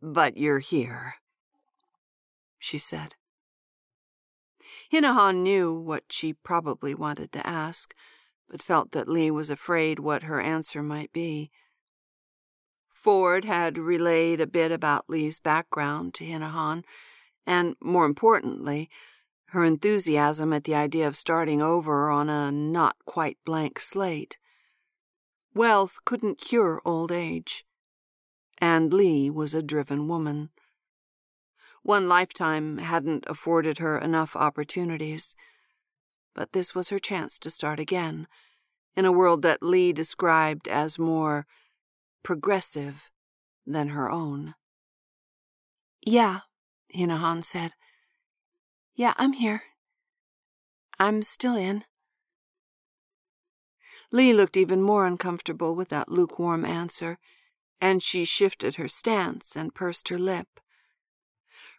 But 0.00 0.36
you're 0.36 0.60
here, 0.60 1.14
she 2.58 2.78
said. 2.78 3.14
Hinahon 4.92 5.42
knew 5.42 5.72
what 5.72 6.04
she 6.10 6.32
probably 6.32 6.94
wanted 6.94 7.32
to 7.32 7.46
ask, 7.46 7.94
but 8.48 8.62
felt 8.62 8.92
that 8.92 9.08
Lee 9.08 9.30
was 9.30 9.50
afraid 9.50 9.98
what 9.98 10.24
her 10.24 10.40
answer 10.40 10.82
might 10.82 11.12
be. 11.12 11.50
Ford 12.88 13.44
had 13.44 13.78
relayed 13.78 14.40
a 14.40 14.46
bit 14.46 14.72
about 14.72 15.08
Lee's 15.08 15.40
background 15.40 16.14
to 16.14 16.24
Hinahon 16.24 16.84
and, 17.48 17.76
more 17.80 18.04
importantly, 18.04 18.90
her 19.46 19.64
enthusiasm 19.64 20.52
at 20.52 20.64
the 20.64 20.74
idea 20.74 21.08
of 21.08 21.16
starting 21.16 21.62
over 21.62 22.10
on 22.10 22.28
a 22.28 22.52
not 22.52 22.96
quite 23.06 23.38
blank 23.46 23.80
slate. 23.80 24.36
Wealth 25.54 25.96
couldn't 26.04 26.38
cure 26.38 26.82
old 26.84 27.10
age, 27.10 27.64
and 28.58 28.92
Lee 28.92 29.30
was 29.30 29.54
a 29.54 29.62
driven 29.62 30.06
woman. 30.08 30.50
One 31.82 32.06
lifetime 32.06 32.76
hadn't 32.76 33.24
afforded 33.26 33.78
her 33.78 33.96
enough 33.96 34.36
opportunities, 34.36 35.34
but 36.34 36.52
this 36.52 36.74
was 36.74 36.90
her 36.90 36.98
chance 36.98 37.38
to 37.38 37.50
start 37.50 37.80
again, 37.80 38.28
in 38.94 39.06
a 39.06 39.12
world 39.12 39.40
that 39.40 39.62
Lee 39.62 39.94
described 39.94 40.68
as 40.68 40.98
more 40.98 41.46
progressive 42.22 43.10
than 43.66 43.88
her 43.88 44.10
own. 44.10 44.54
Yeah, 46.04 46.40
Hinahon 46.94 47.42
said. 47.42 47.72
Yeah, 48.94 49.14
I'm 49.16 49.34
here. 49.34 49.62
I'm 50.98 51.22
still 51.22 51.54
in. 51.54 51.84
Lee 54.10 54.32
looked 54.32 54.56
even 54.56 54.82
more 54.82 55.06
uncomfortable 55.06 55.74
with 55.74 55.88
that 55.90 56.08
lukewarm 56.08 56.64
answer, 56.64 57.18
and 57.80 58.02
she 58.02 58.24
shifted 58.24 58.76
her 58.76 58.88
stance 58.88 59.54
and 59.54 59.74
pursed 59.74 60.08
her 60.08 60.18
lip. 60.18 60.48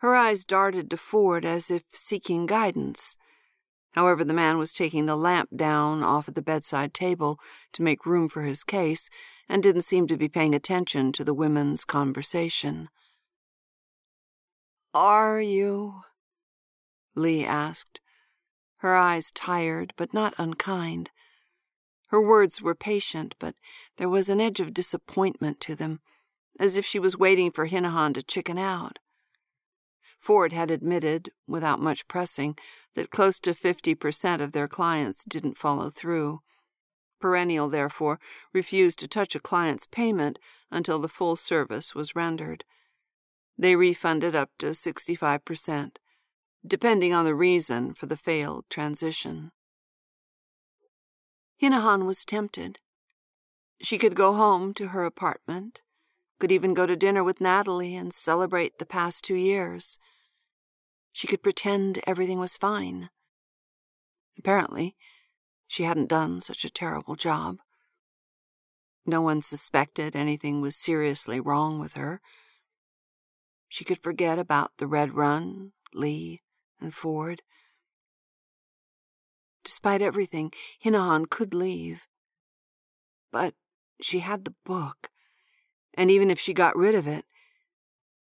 Her 0.02 0.16
eyes 0.16 0.46
darted 0.46 0.90
to 0.92 0.98
Ford 0.98 1.44
as 1.44 1.70
if 1.70 1.84
seeking 1.92 2.46
guidance, 2.46 3.18
However, 3.94 4.24
the 4.24 4.34
man 4.34 4.58
was 4.58 4.74
taking 4.74 5.06
the 5.06 5.16
lamp 5.16 5.50
down 5.56 6.04
off 6.04 6.28
of 6.28 6.36
the 6.36 6.42
bedside 6.42 6.94
table 6.94 7.40
to 7.74 7.82
make 7.82 8.06
room 8.06 8.30
for 8.30 8.44
his 8.44 8.64
case 8.64 9.10
and 9.48 9.64
didn't 9.64 9.82
seem 9.82 10.08
to 10.08 10.18
be 10.18 10.30
paying 10.30 10.54
attention 10.54 11.12
to 11.14 11.24
the 11.24 11.34
women's 11.34 11.86
conversation. 11.86 12.90
Are 14.94 15.40
you? 15.40 16.02
Lee 17.16 17.46
asked, 17.46 18.00
her 18.78 18.96
eyes 18.96 19.32
tired 19.32 19.94
but 19.98 20.14
not 20.14 20.34
unkind. 20.38 21.12
Her 22.08 22.22
words 22.22 22.62
were 22.62 22.74
patient, 22.74 23.36
but 23.40 23.56
there 23.98 24.10
was 24.10 24.30
an 24.30 24.42
edge 24.42 24.60
of 24.60 24.74
disappointment 24.74 25.60
to 25.62 25.76
them, 25.76 26.00
as 26.60 26.76
if 26.76 26.86
she 26.86 26.98
was 26.98 27.18
waiting 27.18 27.52
for 27.52 27.68
Hinahon 27.68 28.14
to 28.16 28.24
chicken 28.24 28.58
out. 28.58 28.98
Ford 30.18 30.54
had 30.54 30.72
admitted, 30.72 31.32
without 31.48 31.80
much 31.80 32.08
pressing, 32.08 32.58
that 32.96 33.12
close 33.12 33.40
to 33.42 33.52
50% 33.54 34.42
of 34.42 34.54
their 34.54 34.68
clients 34.68 35.24
didn't 35.24 35.58
follow 35.58 35.90
through. 35.90 36.42
Perennial, 37.22 37.70
therefore, 37.70 38.20
refused 38.54 38.98
to 39.00 39.08
touch 39.08 39.36
a 39.36 39.40
client's 39.40 39.86
payment 39.86 40.40
until 40.72 41.00
the 41.00 41.08
full 41.08 41.36
service 41.36 41.94
was 41.94 42.16
rendered. 42.16 42.66
They 43.60 43.76
refunded 43.76 44.38
up 44.38 44.52
to 44.60 44.68
65%, 44.68 45.98
depending 46.66 47.14
on 47.14 47.26
the 47.26 47.36
reason 47.36 47.94
for 47.94 48.06
the 48.06 48.16
failed 48.16 48.64
transition. 48.70 49.52
Hinahon 51.62 52.06
was 52.06 52.24
tempted. 52.24 52.80
She 53.82 53.98
could 53.98 54.16
go 54.16 54.34
home 54.34 54.74
to 54.76 54.88
her 54.88 55.04
apartment, 55.04 55.82
could 56.40 56.54
even 56.54 56.74
go 56.74 56.86
to 56.86 56.96
dinner 56.96 57.22
with 57.22 57.42
Natalie 57.42 57.98
and 57.98 58.14
celebrate 58.14 58.80
the 58.80 58.86
past 58.86 59.26
two 59.26 59.36
years. 59.36 60.00
She 61.12 61.28
could 61.28 61.44
pretend 61.44 62.00
everything 62.08 62.40
was 62.40 62.56
fine. 62.56 63.10
Apparently, 64.38 64.96
she 65.68 65.84
hadn't 65.84 66.08
done 66.08 66.40
such 66.40 66.64
a 66.64 66.70
terrible 66.70 67.18
job. 67.18 67.58
No 69.06 69.20
one 69.22 69.42
suspected 69.42 70.16
anything 70.16 70.62
was 70.62 70.78
seriously 70.78 71.42
wrong 71.42 71.78
with 71.78 71.96
her. 71.96 72.22
She 73.70 73.86
could 73.86 74.02
forget 74.02 74.40
about 74.40 74.72
the 74.78 74.88
Red 74.88 75.14
Run, 75.14 75.72
Lee, 75.94 76.42
and 76.82 76.94
Ford. 76.94 77.44
Despite 79.64 80.02
everything, 80.02 80.52
Hinahon 80.84 81.30
could 81.30 81.54
leave. 81.54 82.08
But 83.32 83.54
she 84.02 84.20
had 84.20 84.44
the 84.44 84.56
book, 84.66 85.10
and 85.94 86.10
even 86.10 86.32
if 86.32 86.40
she 86.40 86.54
got 86.54 86.76
rid 86.76 86.96
of 86.96 87.08
it, 87.08 87.26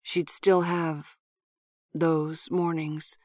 she'd 0.03 0.29
still 0.29 0.61
have 0.63 1.15
those 1.93 2.51
mornings. 2.51 3.17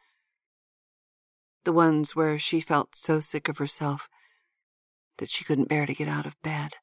The 1.64 1.72
ones 1.72 2.14
where 2.14 2.38
she 2.38 2.60
felt 2.60 2.94
so 2.94 3.18
sick 3.18 3.48
of 3.48 3.58
herself 3.58 4.08
that 5.18 5.30
she 5.30 5.44
couldn't 5.44 5.68
bear 5.68 5.86
to 5.86 5.94
get 5.94 6.08
out 6.08 6.26
of 6.26 6.40
bed. 6.42 6.74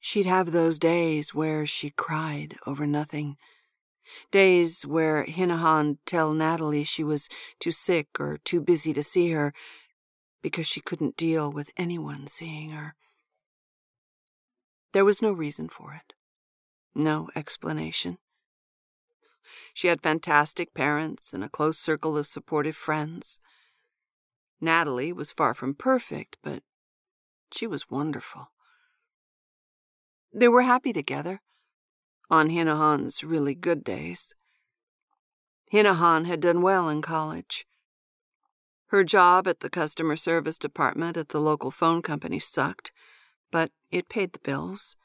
She'd 0.00 0.26
have 0.26 0.52
those 0.52 0.78
days 0.78 1.34
where 1.34 1.64
she 1.64 1.90
cried 1.90 2.56
over 2.66 2.86
nothing. 2.86 3.36
Days 4.30 4.86
where 4.86 5.24
Hinahon 5.24 5.98
tell 6.06 6.32
Natalie 6.32 6.84
she 6.84 7.04
was 7.04 7.28
too 7.58 7.72
sick 7.72 8.08
or 8.18 8.38
too 8.38 8.60
busy 8.60 8.92
to 8.92 9.02
see 9.02 9.30
her 9.30 9.52
because 10.42 10.66
she 10.66 10.80
couldn't 10.80 11.16
deal 11.16 11.50
with 11.50 11.70
anyone 11.76 12.26
seeing 12.26 12.70
her. 12.70 12.94
There 14.92 15.04
was 15.04 15.20
no 15.20 15.32
reason 15.32 15.68
for 15.68 15.92
it, 15.94 16.14
no 16.94 17.28
explanation. 17.34 18.18
She 19.74 19.88
had 19.88 20.02
fantastic 20.02 20.74
parents 20.74 21.32
and 21.32 21.44
a 21.44 21.48
close 21.48 21.78
circle 21.78 22.16
of 22.16 22.26
supportive 22.26 22.76
friends. 22.76 23.40
Natalie 24.60 25.12
was 25.12 25.30
far 25.30 25.54
from 25.54 25.74
perfect, 25.74 26.36
but 26.42 26.62
she 27.52 27.66
was 27.66 27.90
wonderful. 27.90 28.48
They 30.32 30.48
were 30.48 30.62
happy 30.62 30.92
together, 30.92 31.40
on 32.30 32.50
Hinahon's 32.50 33.22
really 33.22 33.54
good 33.54 33.84
days. 33.84 34.34
Hinahon 35.72 36.26
had 36.26 36.40
done 36.40 36.62
well 36.62 36.88
in 36.88 37.02
college. 37.02 37.66
Her 38.88 39.02
job 39.02 39.48
at 39.48 39.60
the 39.60 39.70
customer 39.70 40.16
service 40.16 40.58
department 40.58 41.16
at 41.16 41.30
the 41.30 41.40
local 41.40 41.70
phone 41.70 42.02
company 42.02 42.38
sucked, 42.38 42.92
but 43.50 43.70
it 43.90 44.08
paid 44.08 44.32
the 44.32 44.38
bills. 44.38 44.96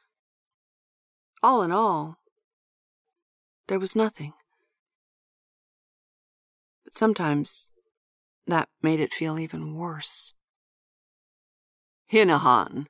All 1.42 1.64
in 1.64 1.72
all, 1.72 2.18
there 3.68 3.80
was 3.80 3.96
nothing. 3.96 4.34
But 6.84 6.96
sometimes 6.96 7.72
that 8.46 8.70
made 8.84 9.00
it 9.00 9.14
feel 9.14 9.40
even 9.40 9.76
worse. 9.76 10.34
Hinahon, 12.12 12.88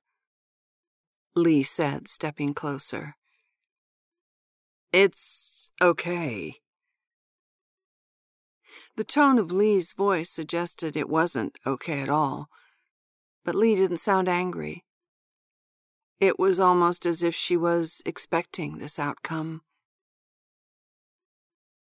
Lee 1.36 1.64
said, 1.64 2.08
stepping 2.08 2.54
closer. 2.54 3.16
It's 4.94 5.72
okay. 5.82 6.56
The 8.98 9.04
tone 9.06 9.38
of 9.38 9.52
Lee's 9.52 9.94
voice 9.94 10.30
suggested 10.30 10.98
it 10.98 11.10
wasn't 11.10 11.58
okay 11.66 12.02
at 12.02 12.10
all, 12.10 12.50
but 13.46 13.56
Lee 13.56 13.76
didn't 13.76 13.98
sound 13.98 14.28
angry. 14.28 14.84
It 16.20 16.38
was 16.38 16.60
almost 16.60 17.06
as 17.06 17.24
if 17.24 17.34
she 17.34 17.56
was 17.56 18.02
expecting 18.06 18.78
this 18.78 19.00
outcome. 19.00 19.62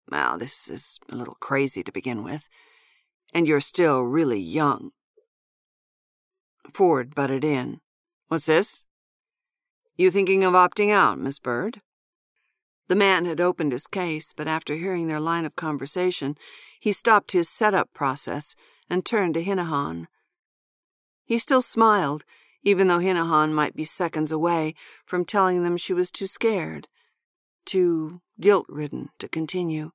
Well, 0.09 0.37
this 0.37 0.67
is 0.67 0.99
a 1.09 1.15
little 1.15 1.37
crazy 1.39 1.83
to 1.83 1.91
begin 1.91 2.23
with, 2.23 2.47
and 3.33 3.47
you're 3.47 3.61
still 3.61 4.01
really 4.01 4.39
young. 4.39 4.91
Ford 6.73 7.13
butted 7.13 7.45
in. 7.45 7.81
What's 8.27 8.47
this? 8.47 8.85
You 9.95 10.11
thinking 10.11 10.43
of 10.43 10.53
opting 10.53 10.91
out, 10.91 11.19
Miss 11.19 11.39
Bird? 11.39 11.81
The 12.87 12.95
man 12.95 13.25
had 13.25 13.41
opened 13.41 13.71
his 13.71 13.87
case, 13.87 14.31
but 14.33 14.47
after 14.47 14.75
hearing 14.75 15.07
their 15.07 15.19
line 15.19 15.45
of 15.45 15.55
conversation, 15.55 16.37
he 16.79 16.91
stopped 16.91 17.31
his 17.31 17.49
setup 17.49 17.91
process 17.93 18.55
and 18.89 19.03
turned 19.03 19.33
to 19.33 19.43
Hinahon. 19.43 20.07
He 21.25 21.39
still 21.39 21.63
smiled, 21.63 22.23
even 22.61 22.87
though 22.87 22.99
Hinahon 22.99 23.53
might 23.53 23.75
be 23.75 23.85
seconds 23.85 24.31
away 24.31 24.75
from 25.05 25.25
telling 25.25 25.63
them 25.63 25.77
she 25.77 25.93
was 25.93 26.11
too 26.11 26.27
scared, 26.27 26.87
too 27.65 28.21
guilt 28.39 28.67
ridden 28.69 29.09
to 29.17 29.27
continue. 29.27 29.91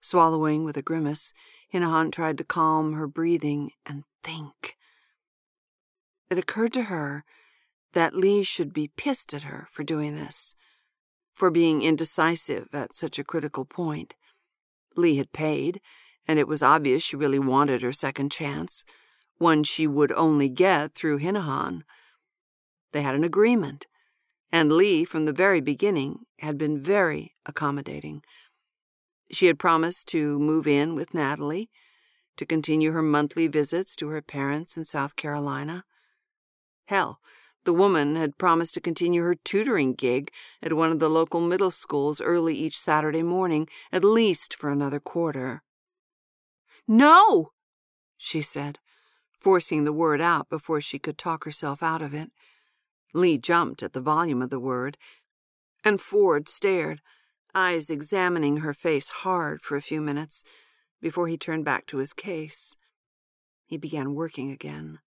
Swallowing 0.00 0.64
with 0.64 0.76
a 0.76 0.82
grimace, 0.82 1.32
Hinahon 1.72 2.10
tried 2.10 2.38
to 2.38 2.44
calm 2.44 2.94
her 2.94 3.06
breathing 3.06 3.70
and 3.86 4.02
think. 4.24 4.76
It 6.28 6.38
occurred 6.38 6.72
to 6.72 6.84
her 6.84 7.24
that 7.92 8.16
Lee 8.16 8.42
should 8.42 8.72
be 8.72 8.90
pissed 8.96 9.32
at 9.32 9.44
her 9.44 9.68
for 9.70 9.84
doing 9.84 10.16
this 10.16 10.56
for 11.32 11.50
being 11.50 11.82
indecisive 11.82 12.68
at 12.72 12.94
such 12.94 13.18
a 13.18 13.24
critical 13.24 13.64
point. 13.64 14.14
Lee 14.96 15.16
had 15.16 15.32
paid, 15.32 15.80
and 16.26 16.38
it 16.38 16.48
was 16.48 16.62
obvious 16.62 17.02
she 17.02 17.16
really 17.16 17.38
wanted 17.38 17.82
her 17.82 17.92
second 17.92 18.30
chance, 18.30 18.84
one 19.38 19.64
she 19.64 19.86
would 19.86 20.12
only 20.12 20.48
get 20.48 20.94
through 20.94 21.18
Hinahon. 21.18 21.82
They 22.92 23.02
had 23.02 23.14
an 23.14 23.24
agreement, 23.24 23.86
and 24.52 24.72
Lee, 24.72 25.04
from 25.04 25.24
the 25.24 25.32
very 25.32 25.60
beginning, 25.60 26.20
had 26.38 26.58
been 26.58 26.78
very 26.78 27.34
accommodating. 27.46 28.22
She 29.30 29.46
had 29.46 29.58
promised 29.58 30.06
to 30.08 30.38
move 30.38 30.66
in 30.66 30.94
with 30.94 31.14
Natalie, 31.14 31.70
to 32.36 32.46
continue 32.46 32.92
her 32.92 33.02
monthly 33.02 33.46
visits 33.46 33.94
to 33.96 34.08
her 34.08 34.22
parents 34.22 34.76
in 34.76 34.84
South 34.84 35.16
Carolina. 35.16 35.84
Hell, 36.86 37.20
the 37.64 37.72
woman 37.72 38.16
had 38.16 38.38
promised 38.38 38.74
to 38.74 38.80
continue 38.80 39.22
her 39.22 39.34
tutoring 39.34 39.94
gig 39.94 40.30
at 40.62 40.72
one 40.72 40.90
of 40.90 40.98
the 40.98 41.08
local 41.08 41.40
middle 41.40 41.70
schools 41.70 42.20
early 42.20 42.54
each 42.54 42.78
Saturday 42.78 43.22
morning, 43.22 43.68
at 43.92 44.04
least 44.04 44.54
for 44.54 44.70
another 44.70 45.00
quarter. 45.00 45.62
No! 46.88 47.52
she 48.16 48.40
said, 48.40 48.78
forcing 49.32 49.84
the 49.84 49.92
word 49.92 50.20
out 50.20 50.48
before 50.48 50.80
she 50.80 50.98
could 50.98 51.18
talk 51.18 51.44
herself 51.44 51.82
out 51.82 52.02
of 52.02 52.14
it. 52.14 52.30
Lee 53.14 53.38
jumped 53.38 53.82
at 53.82 53.92
the 53.92 54.00
volume 54.00 54.40
of 54.42 54.50
the 54.50 54.60
word, 54.60 54.96
and 55.84 56.00
Ford 56.00 56.48
stared, 56.48 57.00
eyes 57.54 57.90
examining 57.90 58.58
her 58.58 58.72
face 58.72 59.10
hard 59.10 59.60
for 59.60 59.76
a 59.76 59.82
few 59.82 60.00
minutes 60.00 60.44
before 61.00 61.28
he 61.28 61.36
turned 61.36 61.64
back 61.64 61.86
to 61.86 61.98
his 61.98 62.12
case. 62.12 62.74
He 63.66 63.76
began 63.76 64.14
working 64.14 64.50
again. 64.50 65.00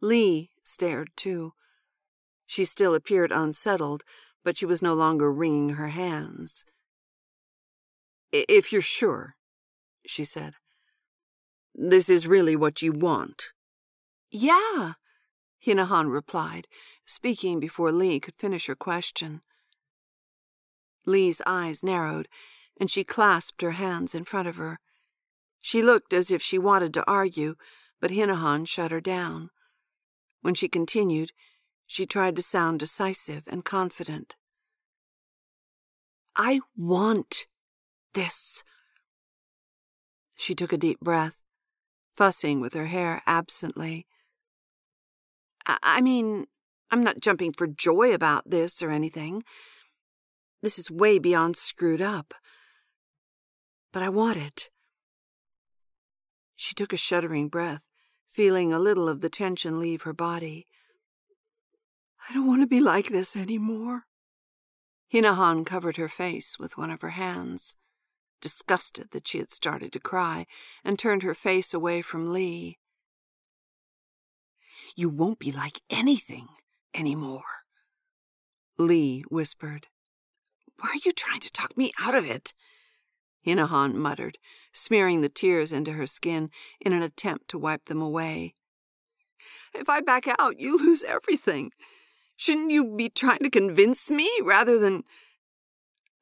Lee 0.00 0.50
stared 0.62 1.10
too. 1.16 1.52
She 2.46 2.64
still 2.64 2.94
appeared 2.94 3.32
unsettled, 3.32 4.04
but 4.44 4.56
she 4.56 4.66
was 4.66 4.82
no 4.82 4.94
longer 4.94 5.32
wringing 5.32 5.70
her 5.70 5.88
hands. 5.88 6.64
If 8.32 8.72
you're 8.72 8.82
sure, 8.82 9.36
she 10.06 10.24
said, 10.24 10.54
this 11.74 12.08
is 12.08 12.26
really 12.26 12.56
what 12.56 12.80
you 12.80 12.92
want. 12.92 13.52
Yeah, 14.30 14.94
Hinahon 15.64 16.10
replied, 16.10 16.68
speaking 17.04 17.60
before 17.60 17.92
Lee 17.92 18.18
could 18.18 18.34
finish 18.34 18.66
her 18.66 18.74
question. 18.74 19.42
Lee's 21.04 21.42
eyes 21.46 21.82
narrowed, 21.82 22.28
and 22.80 22.90
she 22.90 23.04
clasped 23.04 23.62
her 23.62 23.72
hands 23.72 24.14
in 24.14 24.24
front 24.24 24.48
of 24.48 24.56
her. 24.56 24.80
She 25.60 25.82
looked 25.82 26.12
as 26.12 26.30
if 26.30 26.40
she 26.40 26.58
wanted 26.58 26.94
to 26.94 27.06
argue, 27.06 27.56
but 28.00 28.10
Hinahon 28.10 28.66
shut 28.66 28.90
her 28.90 29.00
down. 29.00 29.50
When 30.42 30.54
she 30.54 30.68
continued, 30.68 31.32
she 31.86 32.06
tried 32.06 32.36
to 32.36 32.42
sound 32.42 32.80
decisive 32.80 33.48
and 33.48 33.64
confident. 33.64 34.36
I 36.36 36.60
want 36.76 37.46
this. 38.14 38.62
She 40.36 40.54
took 40.54 40.72
a 40.72 40.78
deep 40.78 41.00
breath, 41.00 41.40
fussing 42.12 42.60
with 42.60 42.74
her 42.74 42.86
hair 42.86 43.22
absently. 43.26 44.06
I, 45.66 46.00
mean, 46.00 46.46
I'm 46.90 47.02
not 47.02 47.20
jumping 47.20 47.52
for 47.52 47.66
joy 47.66 48.14
about 48.14 48.48
this 48.48 48.82
or 48.82 48.90
anything. 48.90 49.42
This 50.62 50.78
is 50.78 50.90
way 50.90 51.18
beyond 51.18 51.56
screwed 51.56 52.02
up. 52.02 52.34
But 53.92 54.02
I 54.02 54.08
want 54.08 54.36
it. 54.36 54.70
She 56.54 56.74
took 56.74 56.92
a 56.92 56.98
shuddering 56.98 57.48
breath, 57.48 57.86
feeling 58.28 58.72
a 58.72 58.78
little 58.78 59.08
of 59.08 59.20
the 59.20 59.30
tension 59.30 59.80
leave 59.80 60.02
her 60.02 60.12
body. 60.12 60.66
I 62.28 62.34
don't 62.34 62.46
want 62.46 62.62
to 62.62 62.66
be 62.66 62.80
like 62.80 63.08
this 63.08 63.36
anymore. 63.36 64.04
Hinahon 65.12 65.64
covered 65.64 65.96
her 65.96 66.08
face 66.08 66.58
with 66.58 66.76
one 66.76 66.90
of 66.90 67.00
her 67.00 67.10
hands, 67.10 67.76
disgusted 68.40 69.10
that 69.12 69.28
she 69.28 69.38
had 69.38 69.50
started 69.50 69.92
to 69.92 70.00
cry, 70.00 70.46
and 70.84 70.98
turned 70.98 71.22
her 71.22 71.34
face 71.34 71.72
away 71.72 72.02
from 72.02 72.32
Lee. 72.32 72.78
You 74.96 75.08
won't 75.08 75.38
be 75.38 75.52
like 75.52 75.80
anything 75.90 76.48
anymore, 76.94 77.64
Lee 78.78 79.22
whispered. 79.30 79.88
Why 80.78 80.90
are 80.90 81.02
you 81.04 81.12
trying 81.12 81.40
to 81.40 81.52
talk 81.52 81.76
me 81.76 81.92
out 82.00 82.14
of 82.14 82.24
it? 82.24 82.52
Hinahon 83.46 83.94
muttered, 83.94 84.38
smearing 84.72 85.20
the 85.20 85.28
tears 85.28 85.72
into 85.72 85.92
her 85.92 86.06
skin 86.06 86.50
in 86.80 86.92
an 86.92 87.02
attempt 87.02 87.48
to 87.48 87.58
wipe 87.58 87.84
them 87.86 88.02
away. 88.02 88.54
If 89.74 89.88
I 89.88 90.00
back 90.00 90.26
out, 90.38 90.58
you 90.58 90.76
lose 90.84 91.04
everything. 91.04 91.70
Shouldn't 92.36 92.70
you 92.70 92.84
be 92.84 93.08
trying 93.08 93.38
to 93.40 93.50
convince 93.50 94.10
me 94.10 94.30
rather 94.42 94.78
than. 94.78 95.04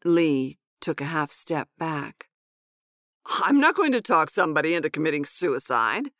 Lee 0.04 0.58
took 0.80 1.00
a 1.00 1.06
half 1.06 1.32
step 1.32 1.68
back. 1.78 2.28
I'm 3.42 3.58
not 3.58 3.74
going 3.74 3.92
to 3.92 4.02
talk 4.02 4.28
somebody 4.28 4.74
into 4.74 4.90
committing 4.90 5.24
suicide. 5.24 6.10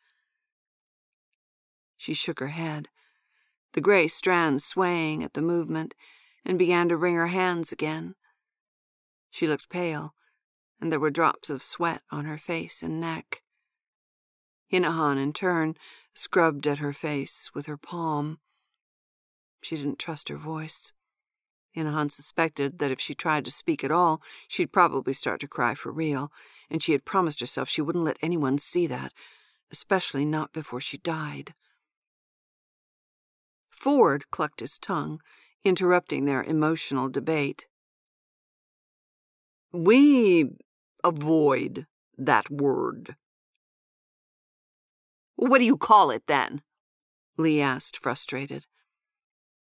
She 1.99 2.15
shook 2.15 2.41
her 2.41 2.49
head, 2.49 2.89
the 3.75 3.81
gray 3.81 4.09
strands 4.09 4.65
swaying 4.65 5.23
at 5.23 5.35
the 5.35 5.43
movement, 5.43 5.95
and 6.47 6.59
began 6.59 6.89
to 6.89 6.97
wring 6.97 7.15
her 7.15 7.27
hands 7.27 7.73
again. 7.73 8.15
She 9.31 9.47
looked 9.47 9.69
pale, 9.69 10.14
and 10.85 10.93
there 10.93 11.01
were 11.01 11.09
drops 11.09 11.49
of 11.49 11.63
sweat 11.63 12.03
on 12.11 12.27
her 12.27 12.37
face 12.37 12.83
and 12.83 13.01
neck. 13.01 13.41
Hinahon, 14.71 15.17
in 15.17 15.33
turn, 15.33 15.77
scrubbed 16.13 16.67
at 16.67 16.81
her 16.81 16.93
face 16.93 17.51
with 17.55 17.65
her 17.65 17.79
palm. 17.79 18.39
She 19.63 19.77
didn't 19.77 19.99
trust 19.99 20.29
her 20.29 20.37
voice. 20.37 20.93
Hinahon 21.75 22.11
suspected 22.11 22.81
that 22.81 22.91
if 22.91 23.01
she 23.01 23.15
tried 23.15 23.47
to 23.47 23.51
speak 23.51 23.83
at 23.83 23.91
all, 23.91 24.21
she'd 24.47 24.75
probably 24.75 25.15
start 25.15 25.41
to 25.41 25.49
cry 25.49 25.73
for 25.73 25.91
real, 25.91 26.31
and 26.69 26.83
she 26.83 26.93
had 26.93 27.07
promised 27.07 27.41
herself 27.41 27.71
she 27.71 27.81
wouldn't 27.81 28.05
let 28.05 28.19
anyone 28.21 28.59
see 28.59 28.87
that, 28.87 29.15
especially 29.73 30.27
not 30.27 30.53
before 30.53 30.83
she 30.83 30.99
died. 30.99 31.55
Ford 33.71 34.31
clucked 34.31 34.61
his 34.61 34.79
tongue, 34.79 35.23
interrupting 35.65 36.27
their 36.27 36.43
emotional 36.43 37.09
debate. 37.09 37.65
We 39.73 40.51
avoid 41.05 41.87
that 42.19 42.51
word. 42.51 43.17
What 45.37 45.59
do 45.59 45.65
you 45.65 45.77
call 45.77 46.11
it, 46.11 46.25
then? 46.27 46.63
Lee 47.37 47.61
asked, 47.61 47.97
frustrated. 47.97 48.67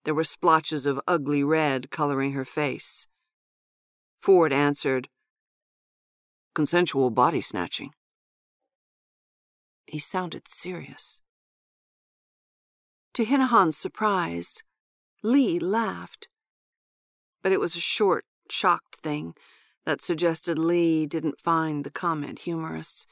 There 0.05 0.15
were 0.15 0.25
splotches 0.25 0.87
of 0.87 1.01
ugly 1.07 1.45
red 1.45 1.91
coloring 1.91 2.33
her 2.33 2.45
face. 2.45 3.07
Ford 4.19 4.53
answered, 4.53 5.09
Consensual 6.55 7.11
body 7.11 7.41
snatching. 7.41 7.93
He 9.87 9.99
sounded 9.99 10.49
serious. 10.49 11.21
To 13.15 13.25
Hinahon's 13.25 13.77
surprise, 13.77 14.63
Lee 15.23 15.59
laughed. 15.59 16.29
But 17.43 17.53
it 17.53 17.61
was 17.61 17.77
a 17.77 17.81
short, 17.81 18.25
shocked 18.51 18.97
thing 18.97 19.35
that 19.89 20.03
suggested 20.03 20.59
Lee 20.59 21.07
didn't 21.07 21.41
find 21.41 21.83
the 21.83 21.91
comment 21.91 22.41
humorous. 22.41 23.07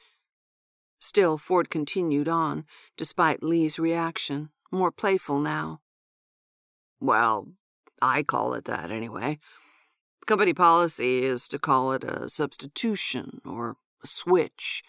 Still, 0.99 1.39
Ford 1.39 1.71
continued 1.71 2.27
on, 2.27 2.65
despite 2.95 3.41
Lee's 3.41 3.79
reaction, 3.79 4.49
more 4.71 4.91
playful 4.91 5.39
now. 5.39 5.79
Well, 6.99 7.47
I 7.99 8.21
call 8.21 8.53
it 8.53 8.65
that 8.65 8.91
anyway. 8.91 9.39
Company 10.27 10.53
policy 10.53 11.23
is 11.23 11.47
to 11.47 11.57
call 11.57 11.93
it 11.93 12.03
a 12.03 12.29
substitution 12.29 13.41
or 13.43 13.77
a 14.03 14.05
switch. 14.05 14.83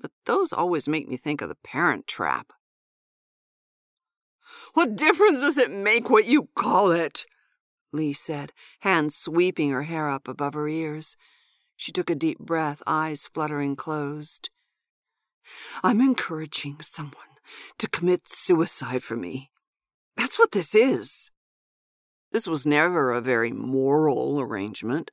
But 0.00 0.12
those 0.24 0.50
always 0.50 0.88
make 0.88 1.06
me 1.10 1.18
think 1.18 1.42
of 1.42 1.50
the 1.50 1.58
parent 1.62 2.06
trap. 2.06 2.54
What 4.72 4.96
difference 4.96 5.42
does 5.42 5.58
it 5.58 5.70
make 5.70 6.08
what 6.08 6.24
you 6.24 6.48
call 6.54 6.90
it? 6.90 7.26
Lee 7.96 8.12
said, 8.12 8.52
hands 8.80 9.16
sweeping 9.16 9.70
her 9.70 9.84
hair 9.84 10.08
up 10.08 10.28
above 10.28 10.54
her 10.54 10.68
ears. 10.68 11.16
She 11.74 11.92
took 11.92 12.10
a 12.10 12.14
deep 12.14 12.38
breath, 12.38 12.82
eyes 12.86 13.26
fluttering 13.26 13.76
closed. 13.76 14.50
I'm 15.82 16.00
encouraging 16.00 16.78
someone 16.80 17.14
to 17.78 17.88
commit 17.88 18.28
suicide 18.28 19.02
for 19.02 19.16
me. 19.16 19.50
That's 20.16 20.38
what 20.38 20.52
this 20.52 20.74
is. 20.74 21.30
This 22.32 22.46
was 22.46 22.66
never 22.66 23.12
a 23.12 23.20
very 23.20 23.52
moral 23.52 24.40
arrangement, 24.40 25.10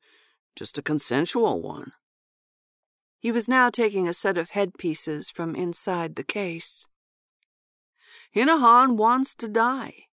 just 0.56 0.78
a 0.78 0.82
consensual 0.82 1.62
one. 1.62 1.93
He 3.19 3.32
was 3.32 3.48
now 3.48 3.69
taking 3.69 4.08
a 4.08 4.13
set 4.13 4.38
of 4.38 4.50
headpieces 4.50 5.30
from 5.30 5.56
inside 5.56 6.15
the 6.15 6.24
case. 6.26 6.89
Hinahon 8.36 8.98
wants 8.98 9.36
to 9.36 9.48
die. 9.48 10.08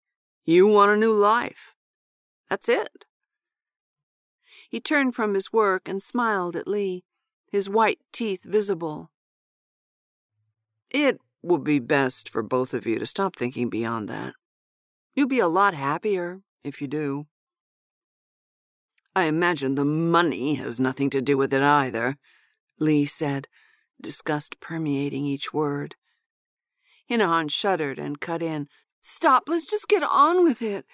You 0.44 0.66
want 0.66 0.90
a 0.90 0.96
new 0.96 1.12
life. 1.12 1.75
That's 2.48 2.68
it. 2.68 3.04
He 4.68 4.80
turned 4.80 5.14
from 5.14 5.34
his 5.34 5.52
work 5.52 5.88
and 5.88 6.02
smiled 6.02 6.56
at 6.56 6.68
Lee, 6.68 7.04
his 7.50 7.68
white 7.68 8.00
teeth 8.12 8.42
visible. 8.44 9.10
It 10.90 11.18
would 11.42 11.64
be 11.64 11.78
best 11.78 12.28
for 12.28 12.42
both 12.42 12.74
of 12.74 12.86
you 12.86 12.98
to 12.98 13.06
stop 13.06 13.36
thinking 13.36 13.68
beyond 13.68 14.08
that. 14.08 14.34
You'll 15.14 15.28
be 15.28 15.38
a 15.38 15.48
lot 15.48 15.74
happier 15.74 16.40
if 16.64 16.80
you 16.80 16.88
do. 16.88 17.26
I 19.14 19.24
imagine 19.24 19.74
the 19.74 19.84
money 19.84 20.54
has 20.56 20.78
nothing 20.78 21.08
to 21.10 21.22
do 21.22 21.38
with 21.38 21.54
it 21.54 21.62
either, 21.62 22.16
Lee 22.78 23.06
said, 23.06 23.48
disgust 24.00 24.60
permeating 24.60 25.24
each 25.24 25.54
word. 25.54 25.94
Hinahon 27.10 27.50
shuddered 27.50 27.98
and 27.98 28.20
cut 28.20 28.42
in. 28.42 28.68
Stop, 29.00 29.44
let's 29.46 29.64
just 29.64 29.88
get 29.88 30.02
on 30.02 30.44
with 30.44 30.60
it. 30.60 30.84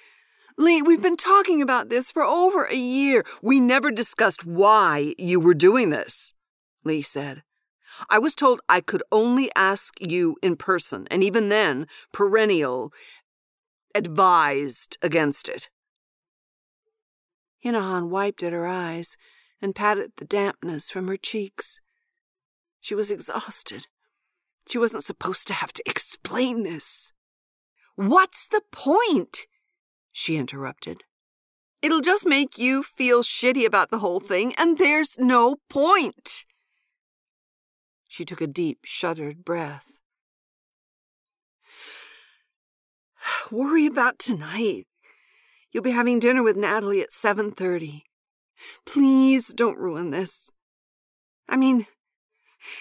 Lee, 0.58 0.82
we've 0.82 1.02
been 1.02 1.16
talking 1.16 1.62
about 1.62 1.88
this 1.88 2.10
for 2.10 2.22
over 2.22 2.64
a 2.64 2.76
year. 2.76 3.24
We 3.42 3.60
never 3.60 3.90
discussed 3.90 4.44
why 4.44 5.14
you 5.18 5.40
were 5.40 5.54
doing 5.54 5.90
this, 5.90 6.34
Lee 6.84 7.02
said. 7.02 7.42
I 8.08 8.18
was 8.18 8.34
told 8.34 8.60
I 8.68 8.80
could 8.80 9.02
only 9.12 9.50
ask 9.54 9.94
you 10.00 10.36
in 10.42 10.56
person, 10.56 11.06
and 11.10 11.22
even 11.22 11.48
then, 11.48 11.86
perennial 12.12 12.92
advised 13.94 14.96
against 15.02 15.48
it. 15.48 15.68
Hinahon 17.64 18.08
wiped 18.08 18.42
at 18.42 18.52
her 18.52 18.66
eyes 18.66 19.16
and 19.60 19.74
patted 19.74 20.12
the 20.16 20.24
dampness 20.24 20.90
from 20.90 21.08
her 21.08 21.16
cheeks. 21.16 21.80
She 22.80 22.94
was 22.94 23.10
exhausted. 23.10 23.86
She 24.66 24.78
wasn't 24.78 25.04
supposed 25.04 25.46
to 25.48 25.54
have 25.54 25.72
to 25.74 25.82
explain 25.86 26.62
this. 26.62 27.12
What's 27.94 28.48
the 28.48 28.62
point? 28.72 29.46
She 30.12 30.36
interrupted. 30.36 31.04
It'll 31.82 32.00
just 32.00 32.26
make 32.26 32.58
you 32.58 32.82
feel 32.82 33.22
shitty 33.22 33.66
about 33.66 33.90
the 33.90 33.98
whole 33.98 34.20
thing, 34.20 34.54
and 34.56 34.78
there's 34.78 35.18
no 35.18 35.56
point. 35.68 36.44
She 38.08 38.24
took 38.24 38.40
a 38.40 38.46
deep, 38.46 38.80
shuddered 38.84 39.44
breath. 39.44 39.98
Worry 43.50 43.86
about 43.86 44.18
tonight. 44.18 44.84
You'll 45.72 45.82
be 45.82 45.90
having 45.90 46.18
dinner 46.18 46.42
with 46.42 46.56
Natalie 46.56 47.00
at 47.00 47.10
7:30. 47.10 48.02
Please 48.84 49.48
don't 49.48 49.78
ruin 49.78 50.10
this. 50.10 50.50
I 51.48 51.56
mean, 51.56 51.86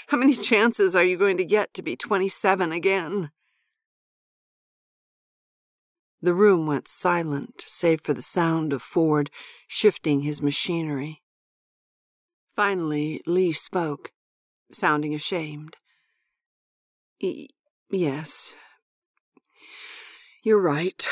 how 0.08 0.18
many 0.18 0.36
chances 0.36 0.96
are 0.96 1.04
you 1.04 1.18
going 1.18 1.38
to 1.38 1.46
get 1.46 1.74
to 1.74 1.82
be 1.82 1.96
27 1.96 2.72
again? 2.72 3.32
The 6.22 6.34
room 6.36 6.68
went 6.68 6.88
silent, 6.88 7.64
save 7.66 8.02
for 8.04 8.14
the 8.14 8.22
sound 8.22 8.74
of 8.74 8.82
Ford 8.82 9.32
shifting 9.68 10.22
his 10.22 10.42
machinery. 10.42 11.24
Finally, 12.56 13.22
Lee 13.26 13.54
spoke. 13.54 14.12
sounding 14.74 15.14
ashamed. 15.14 15.76
E- 17.20 17.50
yes. 17.90 18.56
You're 20.44 20.62
right. 20.62 21.06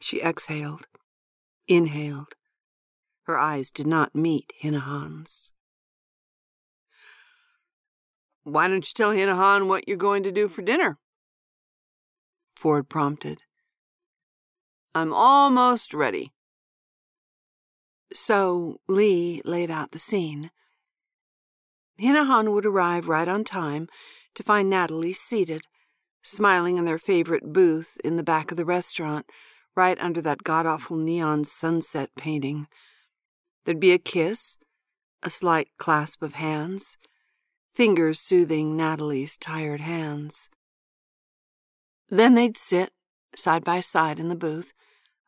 She 0.00 0.20
exhaled, 0.22 0.86
inhaled. 1.66 2.34
Her 3.22 3.38
eyes 3.38 3.70
did 3.70 3.86
not 3.86 4.14
meet 4.14 4.52
Hinahon's. 4.62 5.52
Why 8.42 8.68
don't 8.68 8.88
you 8.88 8.94
tell 8.94 9.10
Hinahon 9.10 9.68
what 9.68 9.86
you're 9.86 9.96
going 9.96 10.22
to 10.22 10.32
do 10.32 10.48
for 10.48 10.62
dinner? 10.62 10.98
Ford 12.58 12.88
prompted. 12.88 13.42
I'm 14.92 15.12
almost 15.12 15.94
ready. 15.94 16.32
So 18.12 18.80
Lee 18.88 19.40
laid 19.44 19.70
out 19.70 19.92
the 19.92 20.00
scene. 20.00 20.50
Hinahon 22.00 22.52
would 22.52 22.66
arrive 22.66 23.06
right 23.06 23.28
on 23.28 23.44
time 23.44 23.86
to 24.34 24.42
find 24.42 24.68
Natalie 24.68 25.12
seated, 25.12 25.68
smiling 26.20 26.78
in 26.78 26.84
their 26.84 26.98
favorite 26.98 27.52
booth 27.52 27.96
in 28.02 28.16
the 28.16 28.24
back 28.24 28.50
of 28.50 28.56
the 28.56 28.64
restaurant, 28.64 29.26
right 29.76 29.98
under 30.00 30.20
that 30.22 30.42
god 30.42 30.66
awful 30.66 30.96
neon 30.96 31.44
sunset 31.44 32.10
painting. 32.16 32.66
There'd 33.66 33.78
be 33.78 33.92
a 33.92 33.98
kiss, 33.98 34.58
a 35.22 35.30
slight 35.30 35.68
clasp 35.78 36.24
of 36.24 36.34
hands, 36.34 36.98
fingers 37.72 38.18
soothing 38.18 38.76
Natalie's 38.76 39.36
tired 39.36 39.80
hands. 39.80 40.50
Then 42.08 42.34
they'd 42.34 42.56
sit, 42.56 42.92
side 43.36 43.64
by 43.64 43.80
side 43.80 44.18
in 44.18 44.28
the 44.28 44.36
booth, 44.36 44.72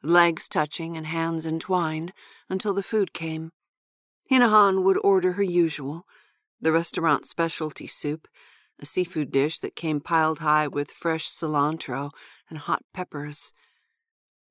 legs 0.03 0.49
touching 0.49 0.97
and 0.97 1.07
hands 1.07 1.45
entwined, 1.45 2.13
until 2.49 2.73
the 2.73 2.83
food 2.83 3.13
came. 3.13 3.51
Hinahon 4.31 4.83
would 4.83 4.99
order 5.05 5.33
her 5.33 5.43
usual, 5.43 6.07
the 6.61 6.73
restaurant 6.73 7.27
specialty 7.27 7.87
soup, 7.87 8.29
a 8.79 8.87
seafood 8.87 9.31
dish 9.31 9.59
that 9.59 9.77
came 9.77 10.01
piled 10.01 10.39
high 10.39 10.67
with 10.67 10.91
fresh 10.91 11.29
cilantro 11.29 12.11
and 12.49 12.59
hot 12.59 12.83
peppers. 12.95 13.53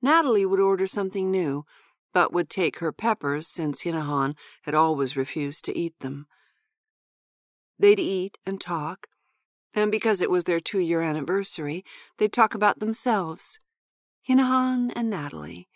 Natalie 0.01 0.45
would 0.45 0.59
order 0.59 0.85
something 0.85 1.31
new, 1.31 1.65
but 2.13 2.31
would 2.31 2.49
take 2.49 2.79
her 2.79 2.91
peppers 2.91 3.47
since 3.47 3.81
Hinahon 3.81 4.35
had 4.63 4.75
always 4.75 5.17
refused 5.17 5.65
to 5.65 5.77
eat 5.77 5.99
them. 5.99 6.27
They'd 7.77 7.99
eat 7.99 8.37
and 8.45 8.59
talk, 8.59 9.07
and 9.73 9.91
because 9.91 10.21
it 10.21 10.31
was 10.31 10.45
their 10.45 10.59
two 10.59 10.79
year 10.79 11.01
anniversary, 11.01 11.83
they'd 12.17 12.33
talk 12.33 12.53
about 12.53 12.79
themselves. 12.79 13.59
Hinahon 14.27 14.91
and 14.95 15.09
Natalie, 15.09 15.67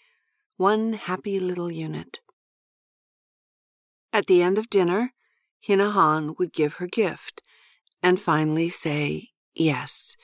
one 0.58 0.93
happy 0.93 1.39
little 1.39 1.71
unit. 1.71 2.19
At 4.12 4.27
the 4.27 4.43
end 4.43 4.58
of 4.58 4.69
dinner, 4.69 5.13
Hinahon 5.67 6.38
would 6.38 6.53
give 6.53 6.75
her 6.75 6.88
gift 6.88 7.41
and 8.01 8.19
finally 8.19 8.69
say 8.69 9.29
yes. 9.56 10.15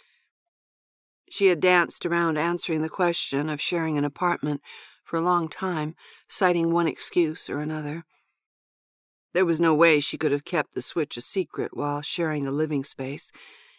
She 1.29 1.47
had 1.47 1.60
danced 1.60 2.05
around 2.05 2.38
answering 2.38 2.82
the 2.82 2.89
question 2.89 3.49
of 3.49 3.62
sharing 3.62 3.97
an 3.97 4.05
apartment 4.05 4.62
for 5.03 5.17
a 5.17 5.21
long 5.21 5.47
time, 5.47 5.95
citing 6.27 6.71
one 6.71 6.88
excuse 6.88 7.49
or 7.49 7.60
another. 7.62 8.03
There 9.34 9.46
was 9.46 9.60
no 9.60 9.76
way 9.76 10.00
she 10.00 10.18
could 10.18 10.32
have 10.32 10.46
kept 10.46 10.74
the 10.74 10.82
switch 10.82 11.15
a 11.15 11.22
secret 11.22 11.76
while 11.76 12.02
sharing 12.02 12.48
a 12.48 12.52
living 12.52 12.84
space, 12.84 13.32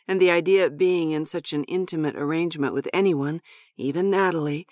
and 0.07 0.21
the 0.21 0.31
idea 0.31 0.67
of 0.67 0.79
being 0.79 1.11
in 1.11 1.27
such 1.27 1.53
an 1.53 1.65
intimate 1.65 2.17
arrangement 2.17 2.73
with 2.73 2.89
anyone, 2.93 3.41
even 3.77 4.11
Natalie, 4.11 4.67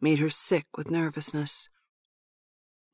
made 0.00 0.18
her 0.18 0.28
sick 0.28 0.66
with 0.76 0.90
nervousness. 0.90 1.68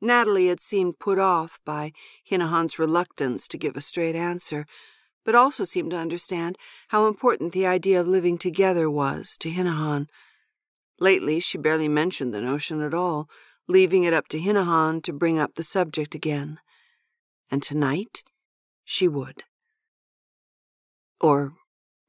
Natalie 0.01 0.49
had 0.49 0.61
seemed 0.61 0.99
put 0.99 1.19
off 1.19 1.59
by 1.65 1.93
Hinahon's 2.31 2.79
reluctance 2.79 3.49
to 3.49 3.59
give 3.59 3.77
a 3.77 3.81
straight 3.81 4.15
answer, 4.15 4.67
but 5.25 5.35
also 5.35 5.65
seemed 5.65 5.91
to 5.91 5.97
understand 5.97 6.57
how 6.89 7.07
important 7.07 7.53
the 7.53 7.67
idea 7.67 8.01
of 8.01 8.07
living 8.07 8.39
together 8.39 8.89
was 8.89 9.37
to 9.39 9.51
Hinahon. 9.51 10.09
Lately, 11.01 11.41
she 11.41 11.59
barely 11.59 11.89
mentioned 11.89 12.33
the 12.33 12.41
notion 12.41 12.83
at 12.83 12.95
all, 12.95 13.29
leaving 13.69 14.05
it 14.05 14.15
up 14.15 14.29
to 14.29 14.39
Hinahon 14.39 15.03
to 15.03 15.12
bring 15.12 15.39
up 15.39 15.55
the 15.55 15.65
subject 15.65 16.15
again. 16.15 16.61
And 17.51 17.63
tonight, 17.63 18.23
she 18.85 19.09
would. 19.09 19.45
Or 21.21 21.55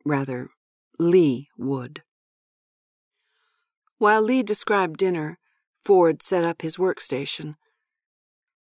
Rather, 0.08 0.50
Lee 0.98 1.50
would. 1.58 2.02
While 3.98 4.22
Lee 4.22 4.42
described 4.42 4.98
dinner, 4.98 5.38
Ford 5.84 6.22
set 6.22 6.46
up 6.46 6.62
his 6.62 6.78
workstation. 6.78 7.56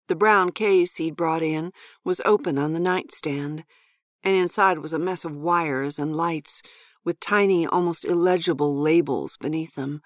The 0.07 0.15
brown 0.15 0.51
case 0.51 0.95
he'd 0.95 1.15
brought 1.15 1.43
in 1.43 1.73
was 2.03 2.21
open 2.25 2.57
on 2.57 2.73
the 2.73 2.79
nightstand, 2.79 3.65
and 4.23 4.35
inside 4.35 4.79
was 4.79 4.93
a 4.93 4.99
mess 4.99 5.25
of 5.25 5.35
wires 5.35 5.99
and 5.99 6.15
lights 6.15 6.63
with 7.05 7.19
tiny, 7.19 7.67
almost 7.67 8.03
illegible 8.03 8.75
labels 8.75 9.37
beneath 9.37 9.75
them. 9.75 10.01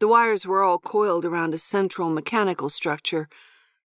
The 0.00 0.08
wires 0.08 0.44
were 0.44 0.62
all 0.62 0.78
coiled 0.78 1.24
around 1.24 1.54
a 1.54 1.58
central 1.58 2.10
mechanical 2.10 2.68
structure, 2.68 3.26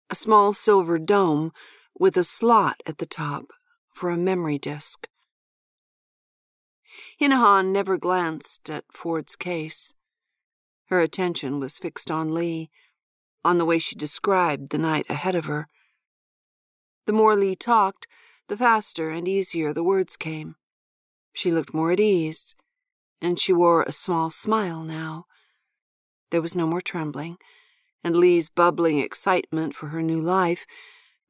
a 0.09 0.15
small 0.15 0.53
silver 0.53 0.99
dome 0.99 1.51
with 1.97 2.17
a 2.17 2.23
slot 2.23 2.81
at 2.85 2.97
the 2.97 3.05
top 3.05 3.51
for 3.93 4.09
a 4.09 4.17
memory 4.17 4.57
disk. 4.57 5.07
Hinahon 7.19 7.71
never 7.71 7.97
glanced 7.97 8.69
at 8.69 8.85
Ford's 8.91 9.35
case. 9.35 9.93
Her 10.87 10.99
attention 10.99 11.59
was 11.59 11.79
fixed 11.79 12.11
on 12.11 12.33
Lee, 12.33 12.69
on 13.43 13.57
the 13.57 13.65
way 13.65 13.79
she 13.79 13.95
described 13.95 14.69
the 14.69 14.77
night 14.77 15.05
ahead 15.09 15.35
of 15.35 15.45
her. 15.45 15.67
The 17.05 17.13
more 17.13 17.35
Lee 17.35 17.55
talked, 17.55 18.07
the 18.47 18.57
faster 18.57 19.09
and 19.09 19.27
easier 19.27 19.73
the 19.73 19.83
words 19.83 20.15
came. 20.15 20.55
She 21.33 21.51
looked 21.51 21.73
more 21.73 21.91
at 21.91 21.99
ease, 21.99 22.55
and 23.21 23.39
she 23.39 23.53
wore 23.53 23.83
a 23.83 23.91
small 23.91 24.29
smile 24.29 24.83
now. 24.83 25.25
There 26.31 26.41
was 26.41 26.55
no 26.55 26.67
more 26.67 26.81
trembling, 26.81 27.37
and 28.05 28.15
Lee's 28.15 28.49
bubbling 28.49 28.99
excitement 28.99 29.73
for 29.73 29.87
her 29.87 30.01
new 30.03 30.21
life 30.21 30.67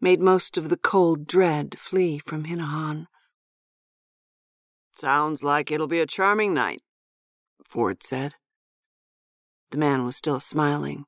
made 0.02 0.20
most 0.20 0.58
of 0.58 0.68
the 0.68 0.76
cold 0.76 1.26
dread 1.26 1.80
flee 1.80 2.20
from 2.20 2.44
Hinahon. 2.44 3.08
Sounds 4.92 5.42
like 5.42 5.72
it'll 5.72 5.88
be 5.88 6.02
a 6.02 6.06
charming 6.06 6.54
night, 6.54 6.82
Ford 7.66 8.04
said. 8.04 8.36
The 9.72 9.78
man 9.78 10.04
was 10.04 10.18
still 10.18 10.42
smiling. 10.42 11.06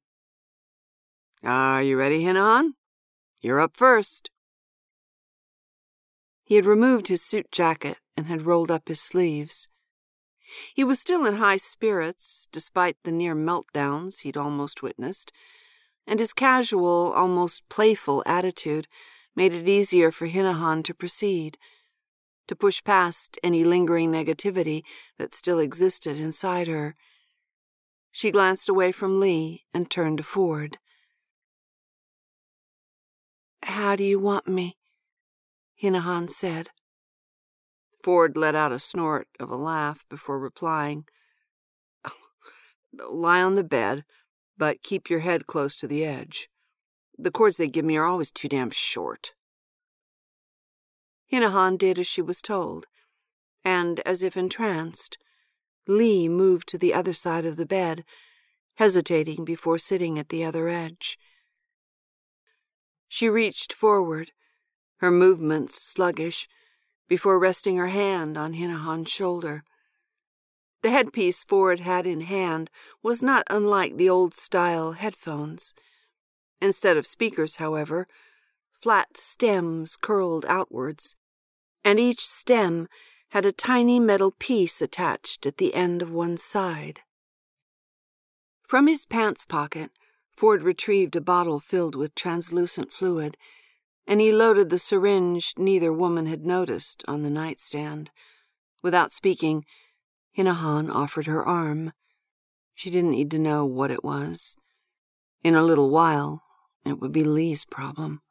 Are 1.44 1.84
you 1.84 1.98
ready, 1.98 2.24
Hinahon? 2.24 2.72
You're 3.42 3.60
up 3.60 3.76
first. 3.76 4.30
He 6.46 6.56
had 6.56 6.66
removed 6.66 7.10
his 7.10 7.22
suit 7.22 7.52
jacket 7.52 7.98
and 8.16 8.28
had 8.28 8.44
rolled 8.44 8.72
up 8.72 8.88
his 8.88 9.02
sleeves. 9.02 9.68
He 10.74 10.84
was 10.84 11.00
still 11.00 11.26
in 11.26 11.38
high 11.38 11.58
spirits, 11.58 12.48
despite 12.52 12.98
the 13.04 13.12
near 13.12 13.36
meltdowns 13.36 14.20
he'd 14.20 14.38
almost 14.38 14.82
witnessed, 14.82 15.32
and 16.06 16.20
his 16.20 16.34
casual, 16.34 17.12
almost 17.14 17.68
playful 17.70 18.24
attitude 18.26 18.88
made 19.36 19.54
it 19.54 19.68
easier 19.68 20.12
for 20.12 20.28
Hinahon 20.28 20.84
to 20.84 20.94
proceed 20.94 21.58
to 22.48 22.56
push 22.56 22.84
past 22.84 23.38
any 23.44 23.64
lingering 23.64 24.12
negativity 24.12 24.84
that 25.18 25.34
still 25.34 25.60
existed 25.60 26.18
inside 26.18 26.68
her. 26.68 26.96
She 28.12 28.32
glanced 28.32 28.70
away 28.70 28.92
from 28.92 29.20
Lee 29.20 29.66
and 29.74 29.90
turned 29.90 30.18
to 30.20 30.24
Ford. 30.24 30.78
How 33.64 33.96
do 33.96 34.04
you 34.04 34.18
want 34.18 34.48
me? 34.48 34.78
Hinahon 35.82 36.30
said. 36.30 36.70
Ford 38.08 38.38
let 38.38 38.56
out 38.56 38.72
a 38.72 38.80
snort 38.80 39.28
of 39.38 39.50
a 39.50 39.58
laugh 39.58 40.06
before 40.10 40.40
replying. 40.40 41.04
Oh, 42.06 43.12
lie 43.12 43.44
on 43.44 43.56
the 43.56 43.66
bed, 43.66 44.06
but 44.58 44.82
keep 44.82 45.10
your 45.10 45.20
head 45.20 45.46
close 45.46 45.76
to 45.76 45.88
the 45.88 46.06
edge. 46.06 46.48
The 47.18 47.32
cords 47.32 47.58
they 47.58 47.68
give 47.68 47.84
me 47.84 47.98
are 47.98 48.06
always 48.06 48.32
too 48.32 48.48
damn 48.48 48.70
short. 48.70 49.34
Hinahon 51.30 51.78
did 51.78 52.00
as 52.00 52.08
she 52.08 52.22
was 52.22 52.42
told, 52.42 52.86
and, 53.66 54.00
as 54.06 54.24
if 54.24 54.38
entranced, 54.38 55.18
Lee 55.86 56.30
moved 56.30 56.70
to 56.70 56.78
the 56.78 56.94
other 56.94 57.12
side 57.12 57.46
of 57.46 57.58
the 57.58 57.66
bed, 57.66 58.06
hesitating 58.76 59.44
before 59.44 59.78
sitting 59.78 60.18
at 60.18 60.30
the 60.30 60.46
other 60.46 60.70
edge. 60.70 61.20
She 63.10 63.28
reached 63.28 63.74
forward, 63.74 64.32
her 65.00 65.12
movements 65.12 65.84
sluggish, 65.84 66.48
before 67.08 67.40
resting 67.40 67.78
her 67.78 67.88
hand 67.88 68.38
on 68.38 68.54
Hinahon's 68.54 69.12
shoulder. 69.12 69.64
The 70.84 70.92
headpiece 70.92 71.44
Ford 71.44 71.80
had 71.80 72.06
in 72.06 72.22
hand 72.22 72.70
was 73.02 73.24
not 73.24 73.48
unlike 73.50 73.98
the 73.98 74.10
old 74.10 74.34
style 74.34 74.94
headphones. 74.94 75.74
Instead 76.62 76.98
of 76.98 77.08
speakers, 77.08 77.58
however, 77.58 78.08
flat 78.72 79.18
stems 79.18 79.98
curled 79.98 80.46
outwards, 80.48 81.16
and 81.84 82.00
each 82.00 82.26
stem 82.26 82.88
had 83.30 83.46
a 83.46 83.52
tiny 83.52 84.00
metal 84.00 84.32
piece 84.32 84.82
attached 84.82 85.46
at 85.46 85.58
the 85.58 85.74
end 85.74 86.02
of 86.02 86.14
one 86.14 86.38
side. 86.38 87.02
From 88.64 88.88
his 88.88 89.06
pants 89.06 89.46
pocket, 89.46 89.92
Ford 90.36 90.62
retrieved 90.62 91.16
a 91.16 91.22
bottle 91.22 91.60
filled 91.60 91.96
with 91.96 92.16
translucent 92.16 92.92
fluid 92.92 93.38
and 94.08 94.22
he 94.22 94.32
loaded 94.32 94.70
the 94.70 94.80
syringe 94.80 95.54
neither 95.58 95.92
woman 95.92 96.26
had 96.26 96.46
noticed 96.46 97.04
on 97.08 97.24
the 97.24 97.30
nightstand. 97.30 98.10
Without 98.82 99.12
speaking, 99.12 99.66
Hinahon 100.36 100.90
offered 100.90 101.26
her 101.26 101.46
arm. 101.46 101.92
She 102.74 102.90
didn't 102.90 103.12
need 103.12 103.32
to 103.32 103.40
know 103.40 103.66
what 103.66 103.92
it 103.92 104.04
was. 104.04 104.56
In 105.44 105.56
a 105.56 105.64
little 105.64 105.90
while, 105.90 106.44
it 106.86 107.00
would 107.00 107.12
be 107.12 107.24
Lee's 107.24 107.66
problem. 107.66 108.22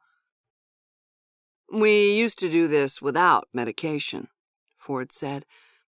We 1.71 2.13
used 2.13 2.39
to 2.39 2.49
do 2.49 2.67
this 2.67 3.01
without 3.01 3.47
medication, 3.53 4.29
Ford 4.77 5.11
said, 5.11 5.45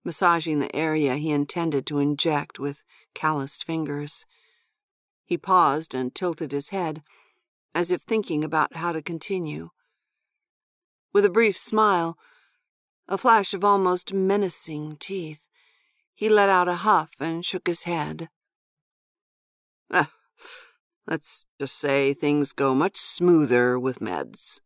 massaging 0.05 0.59
the 0.59 0.75
area 0.75 1.16
he 1.16 1.31
intended 1.31 1.87
to 1.87 1.99
inject 1.99 2.59
with 2.59 2.83
calloused 3.14 3.62
fingers. 3.62 4.25
He 5.27 5.37
paused 5.37 5.94
and 5.94 6.14
tilted 6.14 6.53
his 6.53 6.70
head, 6.70 7.03
as 7.75 7.90
if 7.90 8.01
thinking 8.01 8.42
about 8.42 8.77
how 8.77 8.92
to 8.92 9.03
continue. 9.03 9.70
With 11.17 11.25
a 11.25 11.31
brief 11.31 11.57
smile, 11.57 12.19
a 13.09 13.17
flash 13.17 13.55
of 13.55 13.65
almost 13.65 14.13
menacing 14.13 14.99
teeth, 14.99 15.47
he 16.15 16.29
let 16.29 16.51
out 16.51 16.69
a 16.69 16.85
huff 16.85 17.15
and 17.19 17.43
shook 17.43 17.67
his 17.67 17.85
head. 17.85 18.29
Ah, 19.91 20.13
let's 21.07 21.47
just 21.59 21.79
say 21.79 22.13
things 22.13 22.53
go 22.53 22.75
much 22.75 22.99
smoother 22.99 23.79
with 23.79 24.01
meds, 24.01 24.61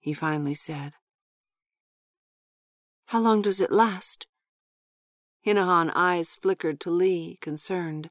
he 0.00 0.12
finally 0.12 0.54
said. 0.54 0.96
How 3.06 3.20
long 3.20 3.40
does 3.40 3.62
it 3.62 3.72
last? 3.72 4.26
Hinahon 5.46 5.90
eyes 5.94 6.34
flickered 6.34 6.78
to 6.80 6.90
Lee, 6.90 7.38
concerned. 7.40 8.10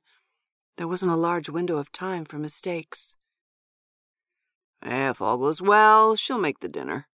There 0.78 0.88
wasn't 0.88 1.12
a 1.12 1.16
large 1.28 1.50
window 1.50 1.78
of 1.78 1.92
time 1.92 2.26
for 2.26 2.40
mistakes. 2.40 3.16
If 4.82 5.22
all 5.22 5.38
goes 5.38 5.62
well, 5.62 6.16
she'll 6.16 6.40
make 6.40 6.62
the 6.62 6.68
dinner. 6.68 7.06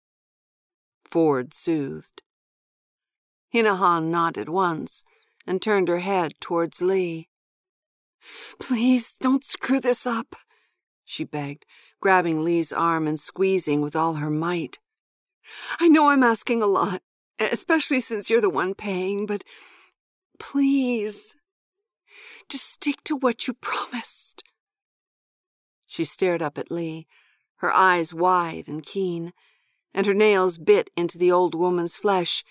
Ford 1.11 1.55
soothed. 1.55 2.23
Hinahon 3.55 4.11
nodded 4.11 4.49
once 4.49 5.05
and 5.47 5.63
turned 5.63 5.89
her 5.89 6.01
head 6.01 6.35
towards 6.41 6.83
Lee. 6.83 7.29
Please 8.59 9.17
don't 9.19 9.45
screw 9.45 9.81
this 9.81 10.07
up, 10.07 10.35
she 11.05 11.25
begged, 11.25 11.65
grabbing 12.01 12.43
Lee's 12.43 12.73
arm 12.73 13.07
and 13.07 13.21
squeezing 13.21 13.81
with 13.81 13.95
all 13.95 14.15
her 14.15 14.31
might. 14.31 14.79
I 15.79 15.89
know 15.89 16.09
I'm 16.09 16.25
asking 16.25 16.63
a 16.63 16.67
lot, 16.67 17.03
especially 17.39 18.01
since 18.01 18.29
you're 18.29 18.41
the 18.41 18.51
one 18.51 18.75
paying, 18.75 19.27
but 19.27 19.45
please, 20.39 21.37
just 22.49 22.69
stick 22.69 23.03
to 23.05 23.17
what 23.17 23.47
you 23.47 23.55
promised. 23.55 24.43
She 25.87 26.05
stared 26.05 26.43
up 26.43 26.59
at 26.59 26.71
Lee, 26.71 27.07
her 27.59 27.73
eyes 27.73 28.13
wide 28.13 28.67
and 28.67 28.85
keen, 28.85 29.33
and 29.97 30.05
her 30.05 30.15
nails 30.15 30.59
bit 30.59 30.91
into 30.95 31.17
the 31.17 31.33
old 31.33 31.55
woman's 31.55 31.97
flesh, 31.97 32.45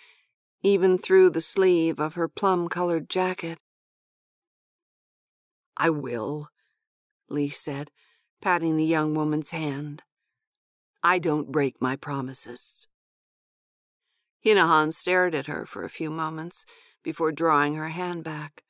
even 0.63 0.97
through 0.97 1.29
the 1.29 1.39
sleeve 1.39 1.99
of 1.99 2.15
her 2.15 2.27
plum 2.27 2.67
colored 2.67 3.07
jacket. 3.07 3.59
I 5.77 5.91
will, 5.91 6.49
Lee 7.29 7.49
said, 7.49 7.91
patting 8.41 8.77
the 8.77 8.83
young 8.83 9.13
woman's 9.13 9.51
hand. 9.51 10.01
I 11.03 11.19
don't 11.19 11.51
break 11.51 11.79
my 11.79 11.95
promises. 11.95 12.87
Hinahon 14.43 14.91
stared 14.91 15.35
at 15.35 15.45
her 15.45 15.67
for 15.67 15.83
a 15.83 15.89
few 15.89 16.09
moments 16.09 16.65
before 17.03 17.31
drawing 17.31 17.75
her 17.75 17.89
hand 17.89 18.23
back. 18.23 18.63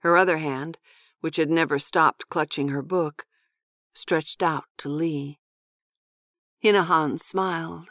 Her 0.00 0.16
other 0.16 0.38
hand, 0.38 0.78
which 1.20 1.36
had 1.36 1.50
never 1.50 1.80
stopped 1.80 2.28
clutching 2.28 2.68
her 2.68 2.82
book, 2.82 3.26
stretched 3.94 4.44
out 4.44 4.66
to 4.78 4.88
Lee. 4.88 5.40
Hinahon 6.62 7.18
smiled. 7.18 7.88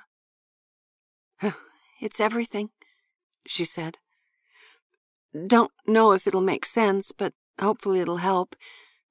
It's 1.99 2.19
everything, 2.19 2.69
she 3.45 3.65
said. 3.65 3.97
Don't 5.47 5.71
know 5.85 6.13
if 6.13 6.25
it'll 6.27 6.41
make 6.41 6.65
sense, 6.65 7.11
but 7.11 7.33
hopefully 7.59 7.99
it'll 7.99 8.17
help, 8.17 8.55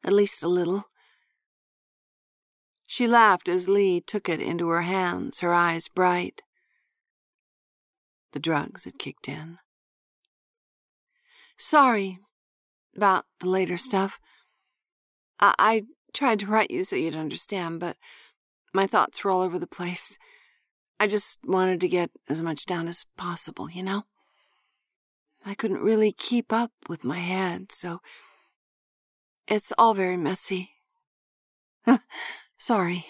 at 0.02 0.12
least 0.12 0.42
a 0.42 0.48
little. 0.48 0.84
She 2.86 3.06
laughed 3.06 3.48
as 3.48 3.68
Lee 3.68 4.00
took 4.00 4.28
it 4.28 4.40
into 4.40 4.68
her 4.68 4.82
hands, 4.82 5.40
her 5.40 5.52
eyes 5.52 5.88
bright. 5.88 6.42
The 8.32 8.40
drugs 8.40 8.84
had 8.84 8.98
kicked 8.98 9.28
in. 9.28 9.58
Sorry 11.58 12.18
about 12.96 13.26
the 13.40 13.48
later 13.48 13.76
stuff. 13.76 14.18
I, 15.38 15.54
I 15.58 15.82
tried 16.14 16.40
to 16.40 16.46
write 16.46 16.70
you 16.70 16.84
so 16.84 16.96
you'd 16.96 17.14
understand, 17.14 17.80
but 17.80 17.96
my 18.72 18.86
thoughts 18.86 19.22
were 19.22 19.30
all 19.30 19.40
over 19.40 19.58
the 19.58 19.66
place. 19.66 20.18
I 21.00 21.06
just 21.06 21.38
wanted 21.44 21.80
to 21.80 21.88
get 21.88 22.10
as 22.28 22.42
much 22.42 22.66
down 22.66 22.88
as 22.88 23.06
possible, 23.16 23.70
you 23.70 23.82
know? 23.82 24.04
I 25.44 25.54
couldn't 25.54 25.80
really 25.80 26.12
keep 26.12 26.52
up 26.52 26.72
with 26.88 27.04
my 27.04 27.18
head, 27.18 27.70
so 27.72 28.00
it's 29.46 29.72
all 29.78 29.94
very 29.94 30.16
messy. 30.16 30.70
sorry. 32.58 33.06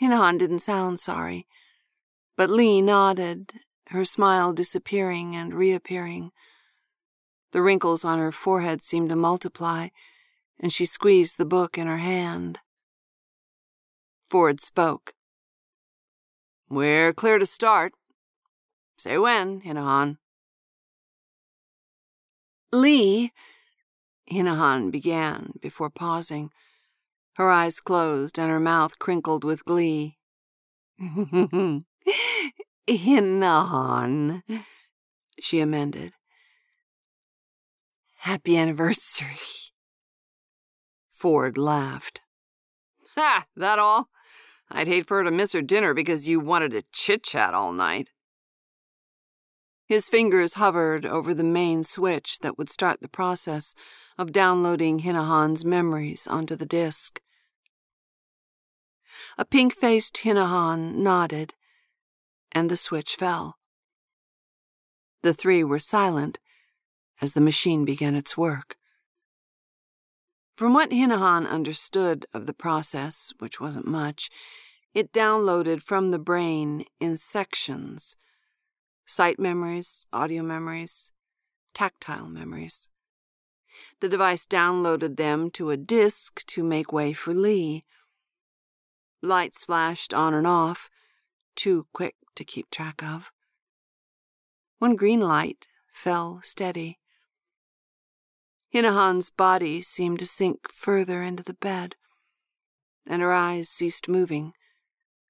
Hinahon 0.00 0.38
didn't 0.38 0.60
sound 0.60 0.98
sorry. 0.98 1.46
But 2.36 2.50
Lee 2.50 2.80
nodded, 2.80 3.52
her 3.88 4.04
smile 4.04 4.52
disappearing 4.52 5.36
and 5.36 5.52
reappearing. 5.52 6.30
The 7.52 7.60
wrinkles 7.60 8.04
on 8.04 8.18
her 8.18 8.32
forehead 8.32 8.82
seemed 8.82 9.10
to 9.10 9.16
multiply, 9.16 9.88
and 10.58 10.72
she 10.72 10.86
squeezed 10.86 11.36
the 11.36 11.44
book 11.44 11.76
in 11.76 11.86
her 11.86 11.98
hand. 11.98 12.60
Ford 14.30 14.60
spoke. 14.60 15.12
We're 16.68 17.12
clear 17.12 17.40
to 17.40 17.46
start. 17.46 17.92
Say 18.96 19.18
when, 19.18 19.62
Hinahon. 19.62 20.18
Lee, 22.72 23.32
Hinahon 24.30 24.92
began 24.92 25.54
before 25.60 25.90
pausing. 25.90 26.50
Her 27.34 27.50
eyes 27.50 27.80
closed 27.80 28.38
and 28.38 28.50
her 28.50 28.60
mouth 28.60 29.00
crinkled 29.00 29.42
with 29.42 29.64
glee. 29.64 30.16
Hinahon, 32.88 34.42
she 35.40 35.58
amended. 35.58 36.12
Happy 38.18 38.56
anniversary. 38.56 39.38
Ford 41.10 41.58
laughed. 41.58 42.20
Ha! 43.20 43.44
That 43.54 43.78
all? 43.78 44.08
I'd 44.70 44.86
hate 44.86 45.06
for 45.06 45.18
her 45.18 45.24
to 45.24 45.30
miss 45.30 45.52
her 45.52 45.60
dinner 45.60 45.92
because 45.92 46.26
you 46.26 46.40
wanted 46.40 46.70
to 46.70 46.82
chit 46.90 47.22
chat 47.22 47.52
all 47.52 47.70
night. 47.70 48.08
His 49.84 50.08
fingers 50.08 50.54
hovered 50.54 51.04
over 51.04 51.34
the 51.34 51.44
main 51.44 51.84
switch 51.84 52.38
that 52.38 52.56
would 52.56 52.70
start 52.70 53.02
the 53.02 53.08
process 53.08 53.74
of 54.16 54.32
downloading 54.32 55.00
Hinahon's 55.00 55.66
memories 55.66 56.26
onto 56.26 56.56
the 56.56 56.64
disk. 56.64 57.20
A 59.36 59.44
pink 59.44 59.74
faced 59.74 60.16
Hinahon 60.16 60.94
nodded 60.94 61.54
and 62.52 62.70
the 62.70 62.76
switch 62.76 63.16
fell. 63.16 63.58
The 65.22 65.34
three 65.34 65.62
were 65.62 65.78
silent 65.78 66.38
as 67.20 67.34
the 67.34 67.42
machine 67.42 67.84
began 67.84 68.14
its 68.14 68.34
work. 68.34 68.76
From 70.60 70.74
what 70.74 70.90
Hinahon 70.90 71.48
understood 71.48 72.26
of 72.34 72.44
the 72.44 72.52
process, 72.52 73.32
which 73.38 73.62
wasn't 73.62 73.86
much, 73.86 74.28
it 74.92 75.10
downloaded 75.10 75.80
from 75.80 76.10
the 76.10 76.18
brain 76.18 76.84
in 77.00 77.16
sections 77.16 78.14
sight 79.06 79.38
memories, 79.38 80.06
audio 80.12 80.42
memories, 80.42 81.12
tactile 81.72 82.28
memories. 82.28 82.90
The 84.00 84.10
device 84.10 84.44
downloaded 84.44 85.16
them 85.16 85.50
to 85.52 85.70
a 85.70 85.78
disk 85.78 86.44
to 86.48 86.62
make 86.62 86.92
way 86.92 87.14
for 87.14 87.32
Lee. 87.32 87.86
Lights 89.22 89.64
flashed 89.64 90.12
on 90.12 90.34
and 90.34 90.46
off, 90.46 90.90
too 91.56 91.86
quick 91.94 92.16
to 92.34 92.44
keep 92.44 92.68
track 92.68 93.02
of. 93.02 93.32
One 94.78 94.94
green 94.94 95.20
light 95.20 95.68
fell 95.90 96.40
steady. 96.42 96.99
Hinahon's 98.70 99.30
body 99.30 99.82
seemed 99.82 100.18
to 100.20 100.26
sink 100.26 100.72
further 100.72 101.22
into 101.22 101.42
the 101.42 101.54
bed, 101.54 101.96
and 103.06 103.20
her 103.20 103.32
eyes 103.32 103.68
ceased 103.68 104.08
moving, 104.08 104.52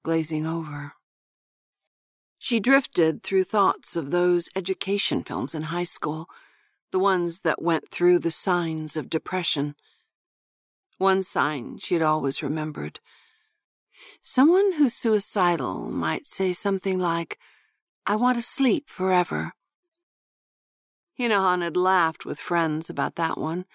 glazing 0.02 0.46
over. 0.46 0.92
She 2.38 2.60
drifted 2.60 3.22
through 3.22 3.44
thoughts 3.44 3.96
of 3.96 4.10
those 4.10 4.48
education 4.54 5.22
films 5.22 5.54
in 5.54 5.64
high 5.64 5.84
school, 5.84 6.26
the 6.92 6.98
ones 6.98 7.42
that 7.42 7.62
went 7.62 7.90
through 7.90 8.18
the 8.18 8.30
signs 8.30 8.96
of 8.96 9.10
depression. 9.10 9.74
One 10.98 11.22
sign 11.22 11.78
she 11.78 11.94
had 11.94 12.02
always 12.02 12.42
remembered 12.42 13.00
Someone 14.22 14.72
who's 14.72 14.94
suicidal 14.94 15.90
might 15.90 16.26
say 16.26 16.52
something 16.52 16.98
like, 16.98 17.38
I 18.06 18.16
want 18.16 18.36
to 18.36 18.42
sleep 18.42 18.88
forever. 18.88 19.52
Hinahon 21.20 21.60
had 21.60 21.76
laughed 21.76 22.24
with 22.24 22.40
friends 22.40 22.88
about 22.88 23.16
that 23.16 23.36
one, 23.36 23.66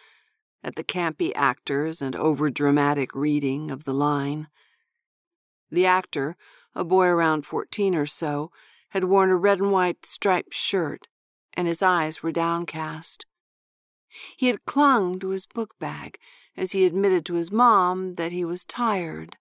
at 0.63 0.75
the 0.75 0.83
campy 0.83 1.31
actors 1.35 2.01
and 2.01 2.15
overdramatic 2.15 3.09
reading 3.13 3.69
of 3.69 3.83
the 3.83 3.93
line. 3.93 4.47
The 5.69 5.85
actor, 5.85 6.37
a 6.73 6.83
boy 6.83 7.05
around 7.05 7.45
14 7.45 7.93
or 7.93 8.07
so, 8.07 8.49
had 8.89 9.03
worn 9.03 9.29
a 9.29 9.35
red 9.35 9.59
and 9.59 9.71
white 9.71 10.07
striped 10.07 10.55
shirt, 10.55 11.07
and 11.53 11.67
his 11.67 11.83
eyes 11.83 12.23
were 12.23 12.31
downcast. 12.31 13.27
He 14.35 14.47
had 14.47 14.65
clung 14.65 15.19
to 15.19 15.29
his 15.29 15.45
book 15.45 15.75
bag 15.77 16.17
as 16.57 16.71
he 16.71 16.83
admitted 16.83 17.27
to 17.27 17.35
his 17.35 17.51
mom 17.51 18.15
that 18.15 18.31
he 18.31 18.43
was 18.43 18.65
tired. 18.65 19.37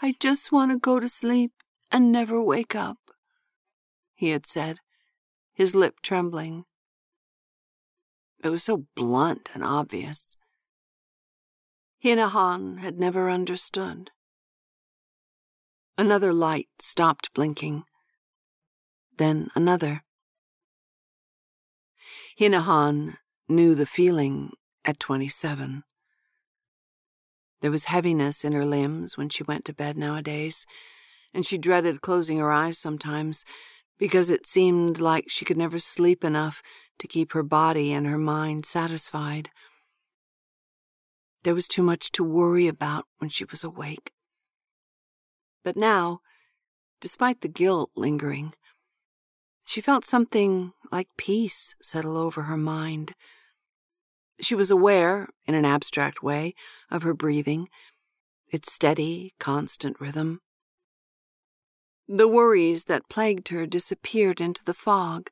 I 0.00 0.14
just 0.20 0.52
want 0.52 0.70
to 0.70 0.78
go 0.78 1.00
to 1.00 1.08
sleep 1.08 1.54
and 1.90 2.12
never 2.12 2.40
wake 2.40 2.76
up, 2.76 2.98
he 4.14 4.28
had 4.28 4.46
said, 4.46 4.78
his 5.54 5.74
lip 5.74 6.00
trembling. 6.02 6.64
It 8.42 8.48
was 8.48 8.64
so 8.64 8.86
blunt 8.94 9.50
and 9.54 9.62
obvious. 9.62 10.36
Hinahon 12.02 12.78
had 12.78 12.98
never 12.98 13.30
understood. 13.30 14.10
Another 15.96 16.32
light 16.32 16.68
stopped 16.80 17.32
blinking. 17.34 17.84
Then 19.18 19.50
another. 19.54 20.02
Hinahon 22.38 23.18
knew 23.48 23.74
the 23.74 23.86
feeling 23.86 24.52
at 24.84 24.98
27. 24.98 25.84
There 27.60 27.70
was 27.70 27.84
heaviness 27.84 28.44
in 28.44 28.52
her 28.52 28.66
limbs 28.66 29.16
when 29.16 29.28
she 29.28 29.44
went 29.44 29.64
to 29.66 29.72
bed 29.72 29.96
nowadays, 29.96 30.66
and 31.32 31.46
she 31.46 31.58
dreaded 31.58 32.00
closing 32.00 32.38
her 32.38 32.50
eyes 32.50 32.78
sometimes 32.78 33.44
because 34.02 34.30
it 34.30 34.48
seemed 34.48 34.98
like 34.98 35.30
she 35.30 35.44
could 35.44 35.56
never 35.56 35.78
sleep 35.78 36.24
enough 36.24 36.60
to 36.98 37.06
keep 37.06 37.30
her 37.30 37.44
body 37.44 37.92
and 37.92 38.04
her 38.04 38.18
mind 38.18 38.66
satisfied. 38.66 39.48
There 41.44 41.54
was 41.54 41.68
too 41.68 41.84
much 41.84 42.10
to 42.12 42.24
worry 42.24 42.66
about 42.66 43.04
when 43.18 43.30
she 43.30 43.44
was 43.44 43.62
awake. 43.62 44.10
But 45.62 45.76
now, 45.76 46.18
despite 47.00 47.42
the 47.42 47.48
guilt 47.48 47.92
lingering, 47.94 48.54
she 49.64 49.80
felt 49.80 50.04
something 50.04 50.72
like 50.90 51.06
peace 51.16 51.76
settle 51.80 52.16
over 52.16 52.42
her 52.42 52.56
mind. 52.56 53.14
She 54.40 54.56
was 54.56 54.68
aware, 54.68 55.28
in 55.46 55.54
an 55.54 55.64
abstract 55.64 56.24
way, 56.24 56.56
of 56.90 57.04
her 57.04 57.14
breathing, 57.14 57.68
its 58.50 58.72
steady, 58.72 59.30
constant 59.38 60.00
rhythm. 60.00 60.40
The 62.14 62.28
worries 62.28 62.84
that 62.84 63.08
plagued 63.08 63.48
her 63.48 63.64
disappeared 63.64 64.38
into 64.38 64.62
the 64.62 64.74
fog, 64.74 65.30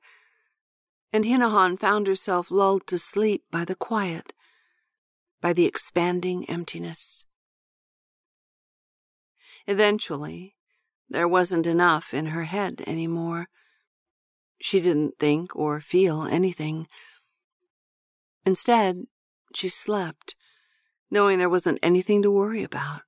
and 1.13 1.27
Hinahon 1.27 1.79
found 1.79 2.07
herself 2.07 2.51
lulled 2.51 2.87
to 2.87 2.99
sleep 2.99 3.45
by 3.51 3.67
the 3.67 3.75
quiet, 3.75 4.33
by 5.43 5.53
the 5.53 5.67
expanding 5.67 6.49
emptiness. 6.49 7.27
Eventually, 9.67 10.57
there 11.07 11.29
wasn't 11.29 11.67
enough 11.67 12.15
in 12.15 12.27
her 12.29 12.45
head 12.45 12.83
any 12.87 13.07
more. 13.07 13.51
She 14.59 14.81
didn't 14.81 15.19
think 15.19 15.55
or 15.55 15.81
feel 15.81 16.23
anything. 16.23 16.89
Instead, 18.47 19.05
she 19.55 19.69
slept, 19.69 20.35
knowing 21.11 21.39
there 21.39 21.51
wasn't 21.51 21.79
anything 21.83 22.23
to 22.23 22.31
worry 22.31 22.63
about. 22.65 23.03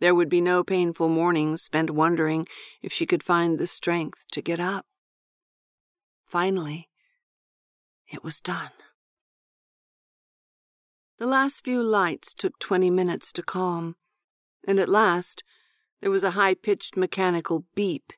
There 0.00 0.14
would 0.14 0.28
be 0.28 0.40
no 0.40 0.62
painful 0.62 1.08
mornings 1.08 1.62
spent 1.62 1.90
wondering 1.90 2.46
if 2.82 2.92
she 2.92 3.06
could 3.06 3.22
find 3.22 3.58
the 3.58 3.66
strength 3.66 4.24
to 4.32 4.40
get 4.42 4.60
up. 4.60 4.86
Finally, 6.24 6.88
it 8.10 8.22
was 8.22 8.40
done. 8.40 8.70
The 11.18 11.26
last 11.26 11.64
few 11.64 11.82
lights 11.82 12.32
took 12.32 12.58
twenty 12.60 12.90
minutes 12.90 13.32
to 13.32 13.42
calm, 13.42 13.96
and 14.66 14.78
at 14.78 14.88
last 14.88 15.42
there 16.00 16.12
was 16.12 16.22
a 16.22 16.32
high 16.32 16.54
pitched 16.54 16.96
mechanical 16.96 17.64
beep 17.74 18.12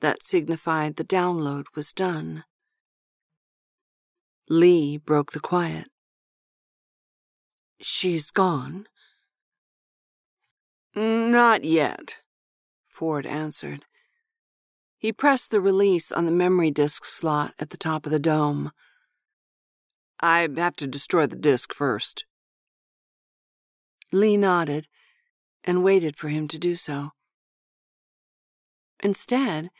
that 0.00 0.24
signified 0.24 0.96
the 0.96 1.04
download 1.04 1.66
was 1.76 1.92
done. 1.92 2.42
Lee 4.48 4.96
broke 4.96 5.30
the 5.30 5.40
quiet. 5.40 5.86
She's 7.80 8.32
gone? 8.32 8.88
Mm, 10.96 11.30
not 11.30 11.64
yet, 11.64 12.18
Ford 12.86 13.26
answered. 13.26 13.84
He 14.98 15.12
pressed 15.12 15.50
the 15.50 15.60
release 15.60 16.12
on 16.12 16.26
the 16.26 16.32
memory 16.32 16.70
disk 16.70 17.04
slot 17.04 17.54
at 17.58 17.70
the 17.70 17.76
top 17.76 18.06
of 18.06 18.12
the 18.12 18.18
dome. 18.18 18.70
I 20.20 20.48
have 20.56 20.76
to 20.76 20.86
destroy 20.86 21.26
the 21.26 21.36
disk 21.36 21.72
first. 21.72 22.24
Lee 24.12 24.36
nodded 24.36 24.86
and 25.64 25.82
waited 25.82 26.16
for 26.16 26.28
him 26.28 26.46
to 26.48 26.58
do 26.58 26.76
so. 26.76 27.10
Instead, 29.02 29.70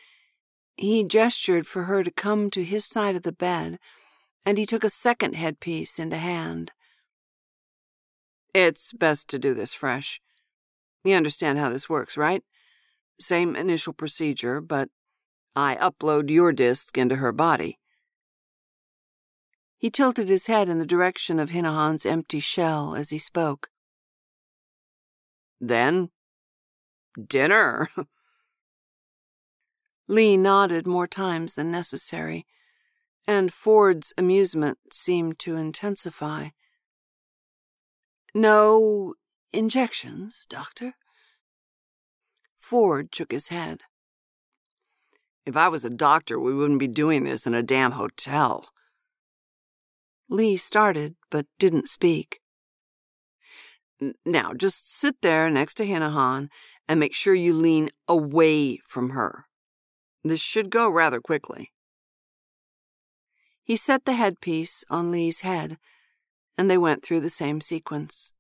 he 0.76 1.04
gestured 1.04 1.66
for 1.66 1.84
her 1.84 2.02
to 2.02 2.10
come 2.10 2.50
to 2.50 2.64
his 2.64 2.84
side 2.84 3.14
of 3.14 3.22
the 3.22 3.32
bed, 3.32 3.78
and 4.44 4.58
he 4.58 4.66
took 4.66 4.82
a 4.82 4.88
second 4.88 5.34
headpiece 5.34 5.98
into 5.98 6.16
hand. 6.16 6.72
It's 8.54 8.92
best 8.92 9.28
to 9.28 9.38
do 9.38 9.54
this 9.54 9.74
fresh. 9.74 10.20
You 11.04 11.14
understand 11.14 11.58
how 11.58 11.68
this 11.68 11.88
works, 11.88 12.16
right? 12.16 12.42
Same 13.20 13.56
initial 13.56 13.92
procedure, 13.92 14.60
but 14.60 14.88
I 15.54 15.76
upload 15.76 16.30
your 16.30 16.52
disk 16.52 16.96
into 16.96 17.16
her 17.16 17.32
body. 17.32 17.78
He 19.78 19.90
tilted 19.90 20.28
his 20.28 20.46
head 20.46 20.68
in 20.68 20.78
the 20.78 20.86
direction 20.86 21.40
of 21.40 21.50
Hinahon's 21.50 22.06
empty 22.06 22.38
shell 22.38 22.94
as 22.94 23.10
he 23.10 23.18
spoke. 23.18 23.68
Then, 25.60 26.10
dinner. 27.28 27.88
Lee 30.08 30.36
nodded 30.36 30.86
more 30.86 31.06
times 31.06 31.54
than 31.54 31.70
necessary, 31.70 32.46
and 33.26 33.52
Ford's 33.52 34.12
amusement 34.16 34.78
seemed 34.92 35.38
to 35.40 35.56
intensify. 35.56 36.48
No 38.34 39.14
injections, 39.52 40.46
Doctor? 40.48 40.94
Ford 42.56 43.14
shook 43.14 43.32
his 43.32 43.48
head. 43.48 43.82
If 45.44 45.56
I 45.56 45.68
was 45.68 45.84
a 45.84 45.90
doctor, 45.90 46.38
we 46.38 46.54
wouldn't 46.54 46.78
be 46.78 46.88
doing 46.88 47.24
this 47.24 47.46
in 47.46 47.54
a 47.54 47.62
damn 47.62 47.92
hotel. 47.92 48.68
Lee 50.28 50.56
started, 50.56 51.16
but 51.30 51.46
didn't 51.58 51.88
speak. 51.88 52.40
Now, 54.24 54.52
just 54.56 54.92
sit 54.92 55.16
there 55.20 55.50
next 55.50 55.74
to 55.74 55.86
Hinahon 55.86 56.48
and 56.88 56.98
make 56.98 57.14
sure 57.14 57.34
you 57.34 57.54
lean 57.54 57.90
away 58.08 58.78
from 58.86 59.10
her. 59.10 59.46
This 60.24 60.40
should 60.40 60.70
go 60.70 60.88
rather 60.88 61.20
quickly. 61.20 61.72
He 63.64 63.76
set 63.76 64.04
the 64.04 64.14
headpiece 64.14 64.84
on 64.90 65.10
Lee's 65.10 65.40
head, 65.40 65.78
and 66.56 66.70
they 66.70 66.78
went 66.78 67.04
through 67.04 67.20
the 67.20 67.28
same 67.28 67.60
sequence. 67.60 68.32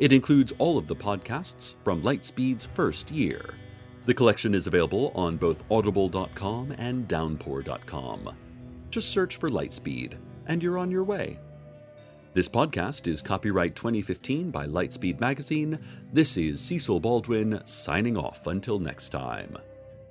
It 0.00 0.12
includes 0.12 0.52
all 0.58 0.76
of 0.76 0.88
the 0.88 0.96
podcasts 0.96 1.76
from 1.84 2.02
Lightspeed's 2.02 2.64
first 2.74 3.12
year. 3.12 3.54
The 4.06 4.14
collection 4.14 4.56
is 4.56 4.66
available 4.66 5.12
on 5.14 5.36
both 5.36 5.62
audible.com 5.70 6.72
and 6.78 7.06
downpour.com. 7.06 8.34
Just 8.90 9.10
search 9.10 9.36
for 9.36 9.48
Lightspeed, 9.48 10.14
and 10.46 10.60
you're 10.64 10.78
on 10.78 10.90
your 10.90 11.04
way. 11.04 11.38
This 12.34 12.48
podcast 12.48 13.08
is 13.08 13.22
copyright 13.22 13.74
2015 13.74 14.50
by 14.50 14.66
Lightspeed 14.66 15.18
Magazine. 15.18 15.78
This 16.12 16.36
is 16.36 16.60
Cecil 16.60 17.00
Baldwin 17.00 17.62
signing 17.64 18.18
off 18.18 18.46
until 18.46 18.78
next 18.78 19.08
time. 19.08 19.56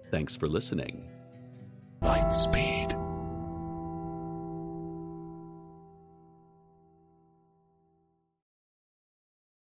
Thanks 0.09 0.35
for 0.35 0.47
listening. 0.47 1.07
Lightspeed. 2.01 2.96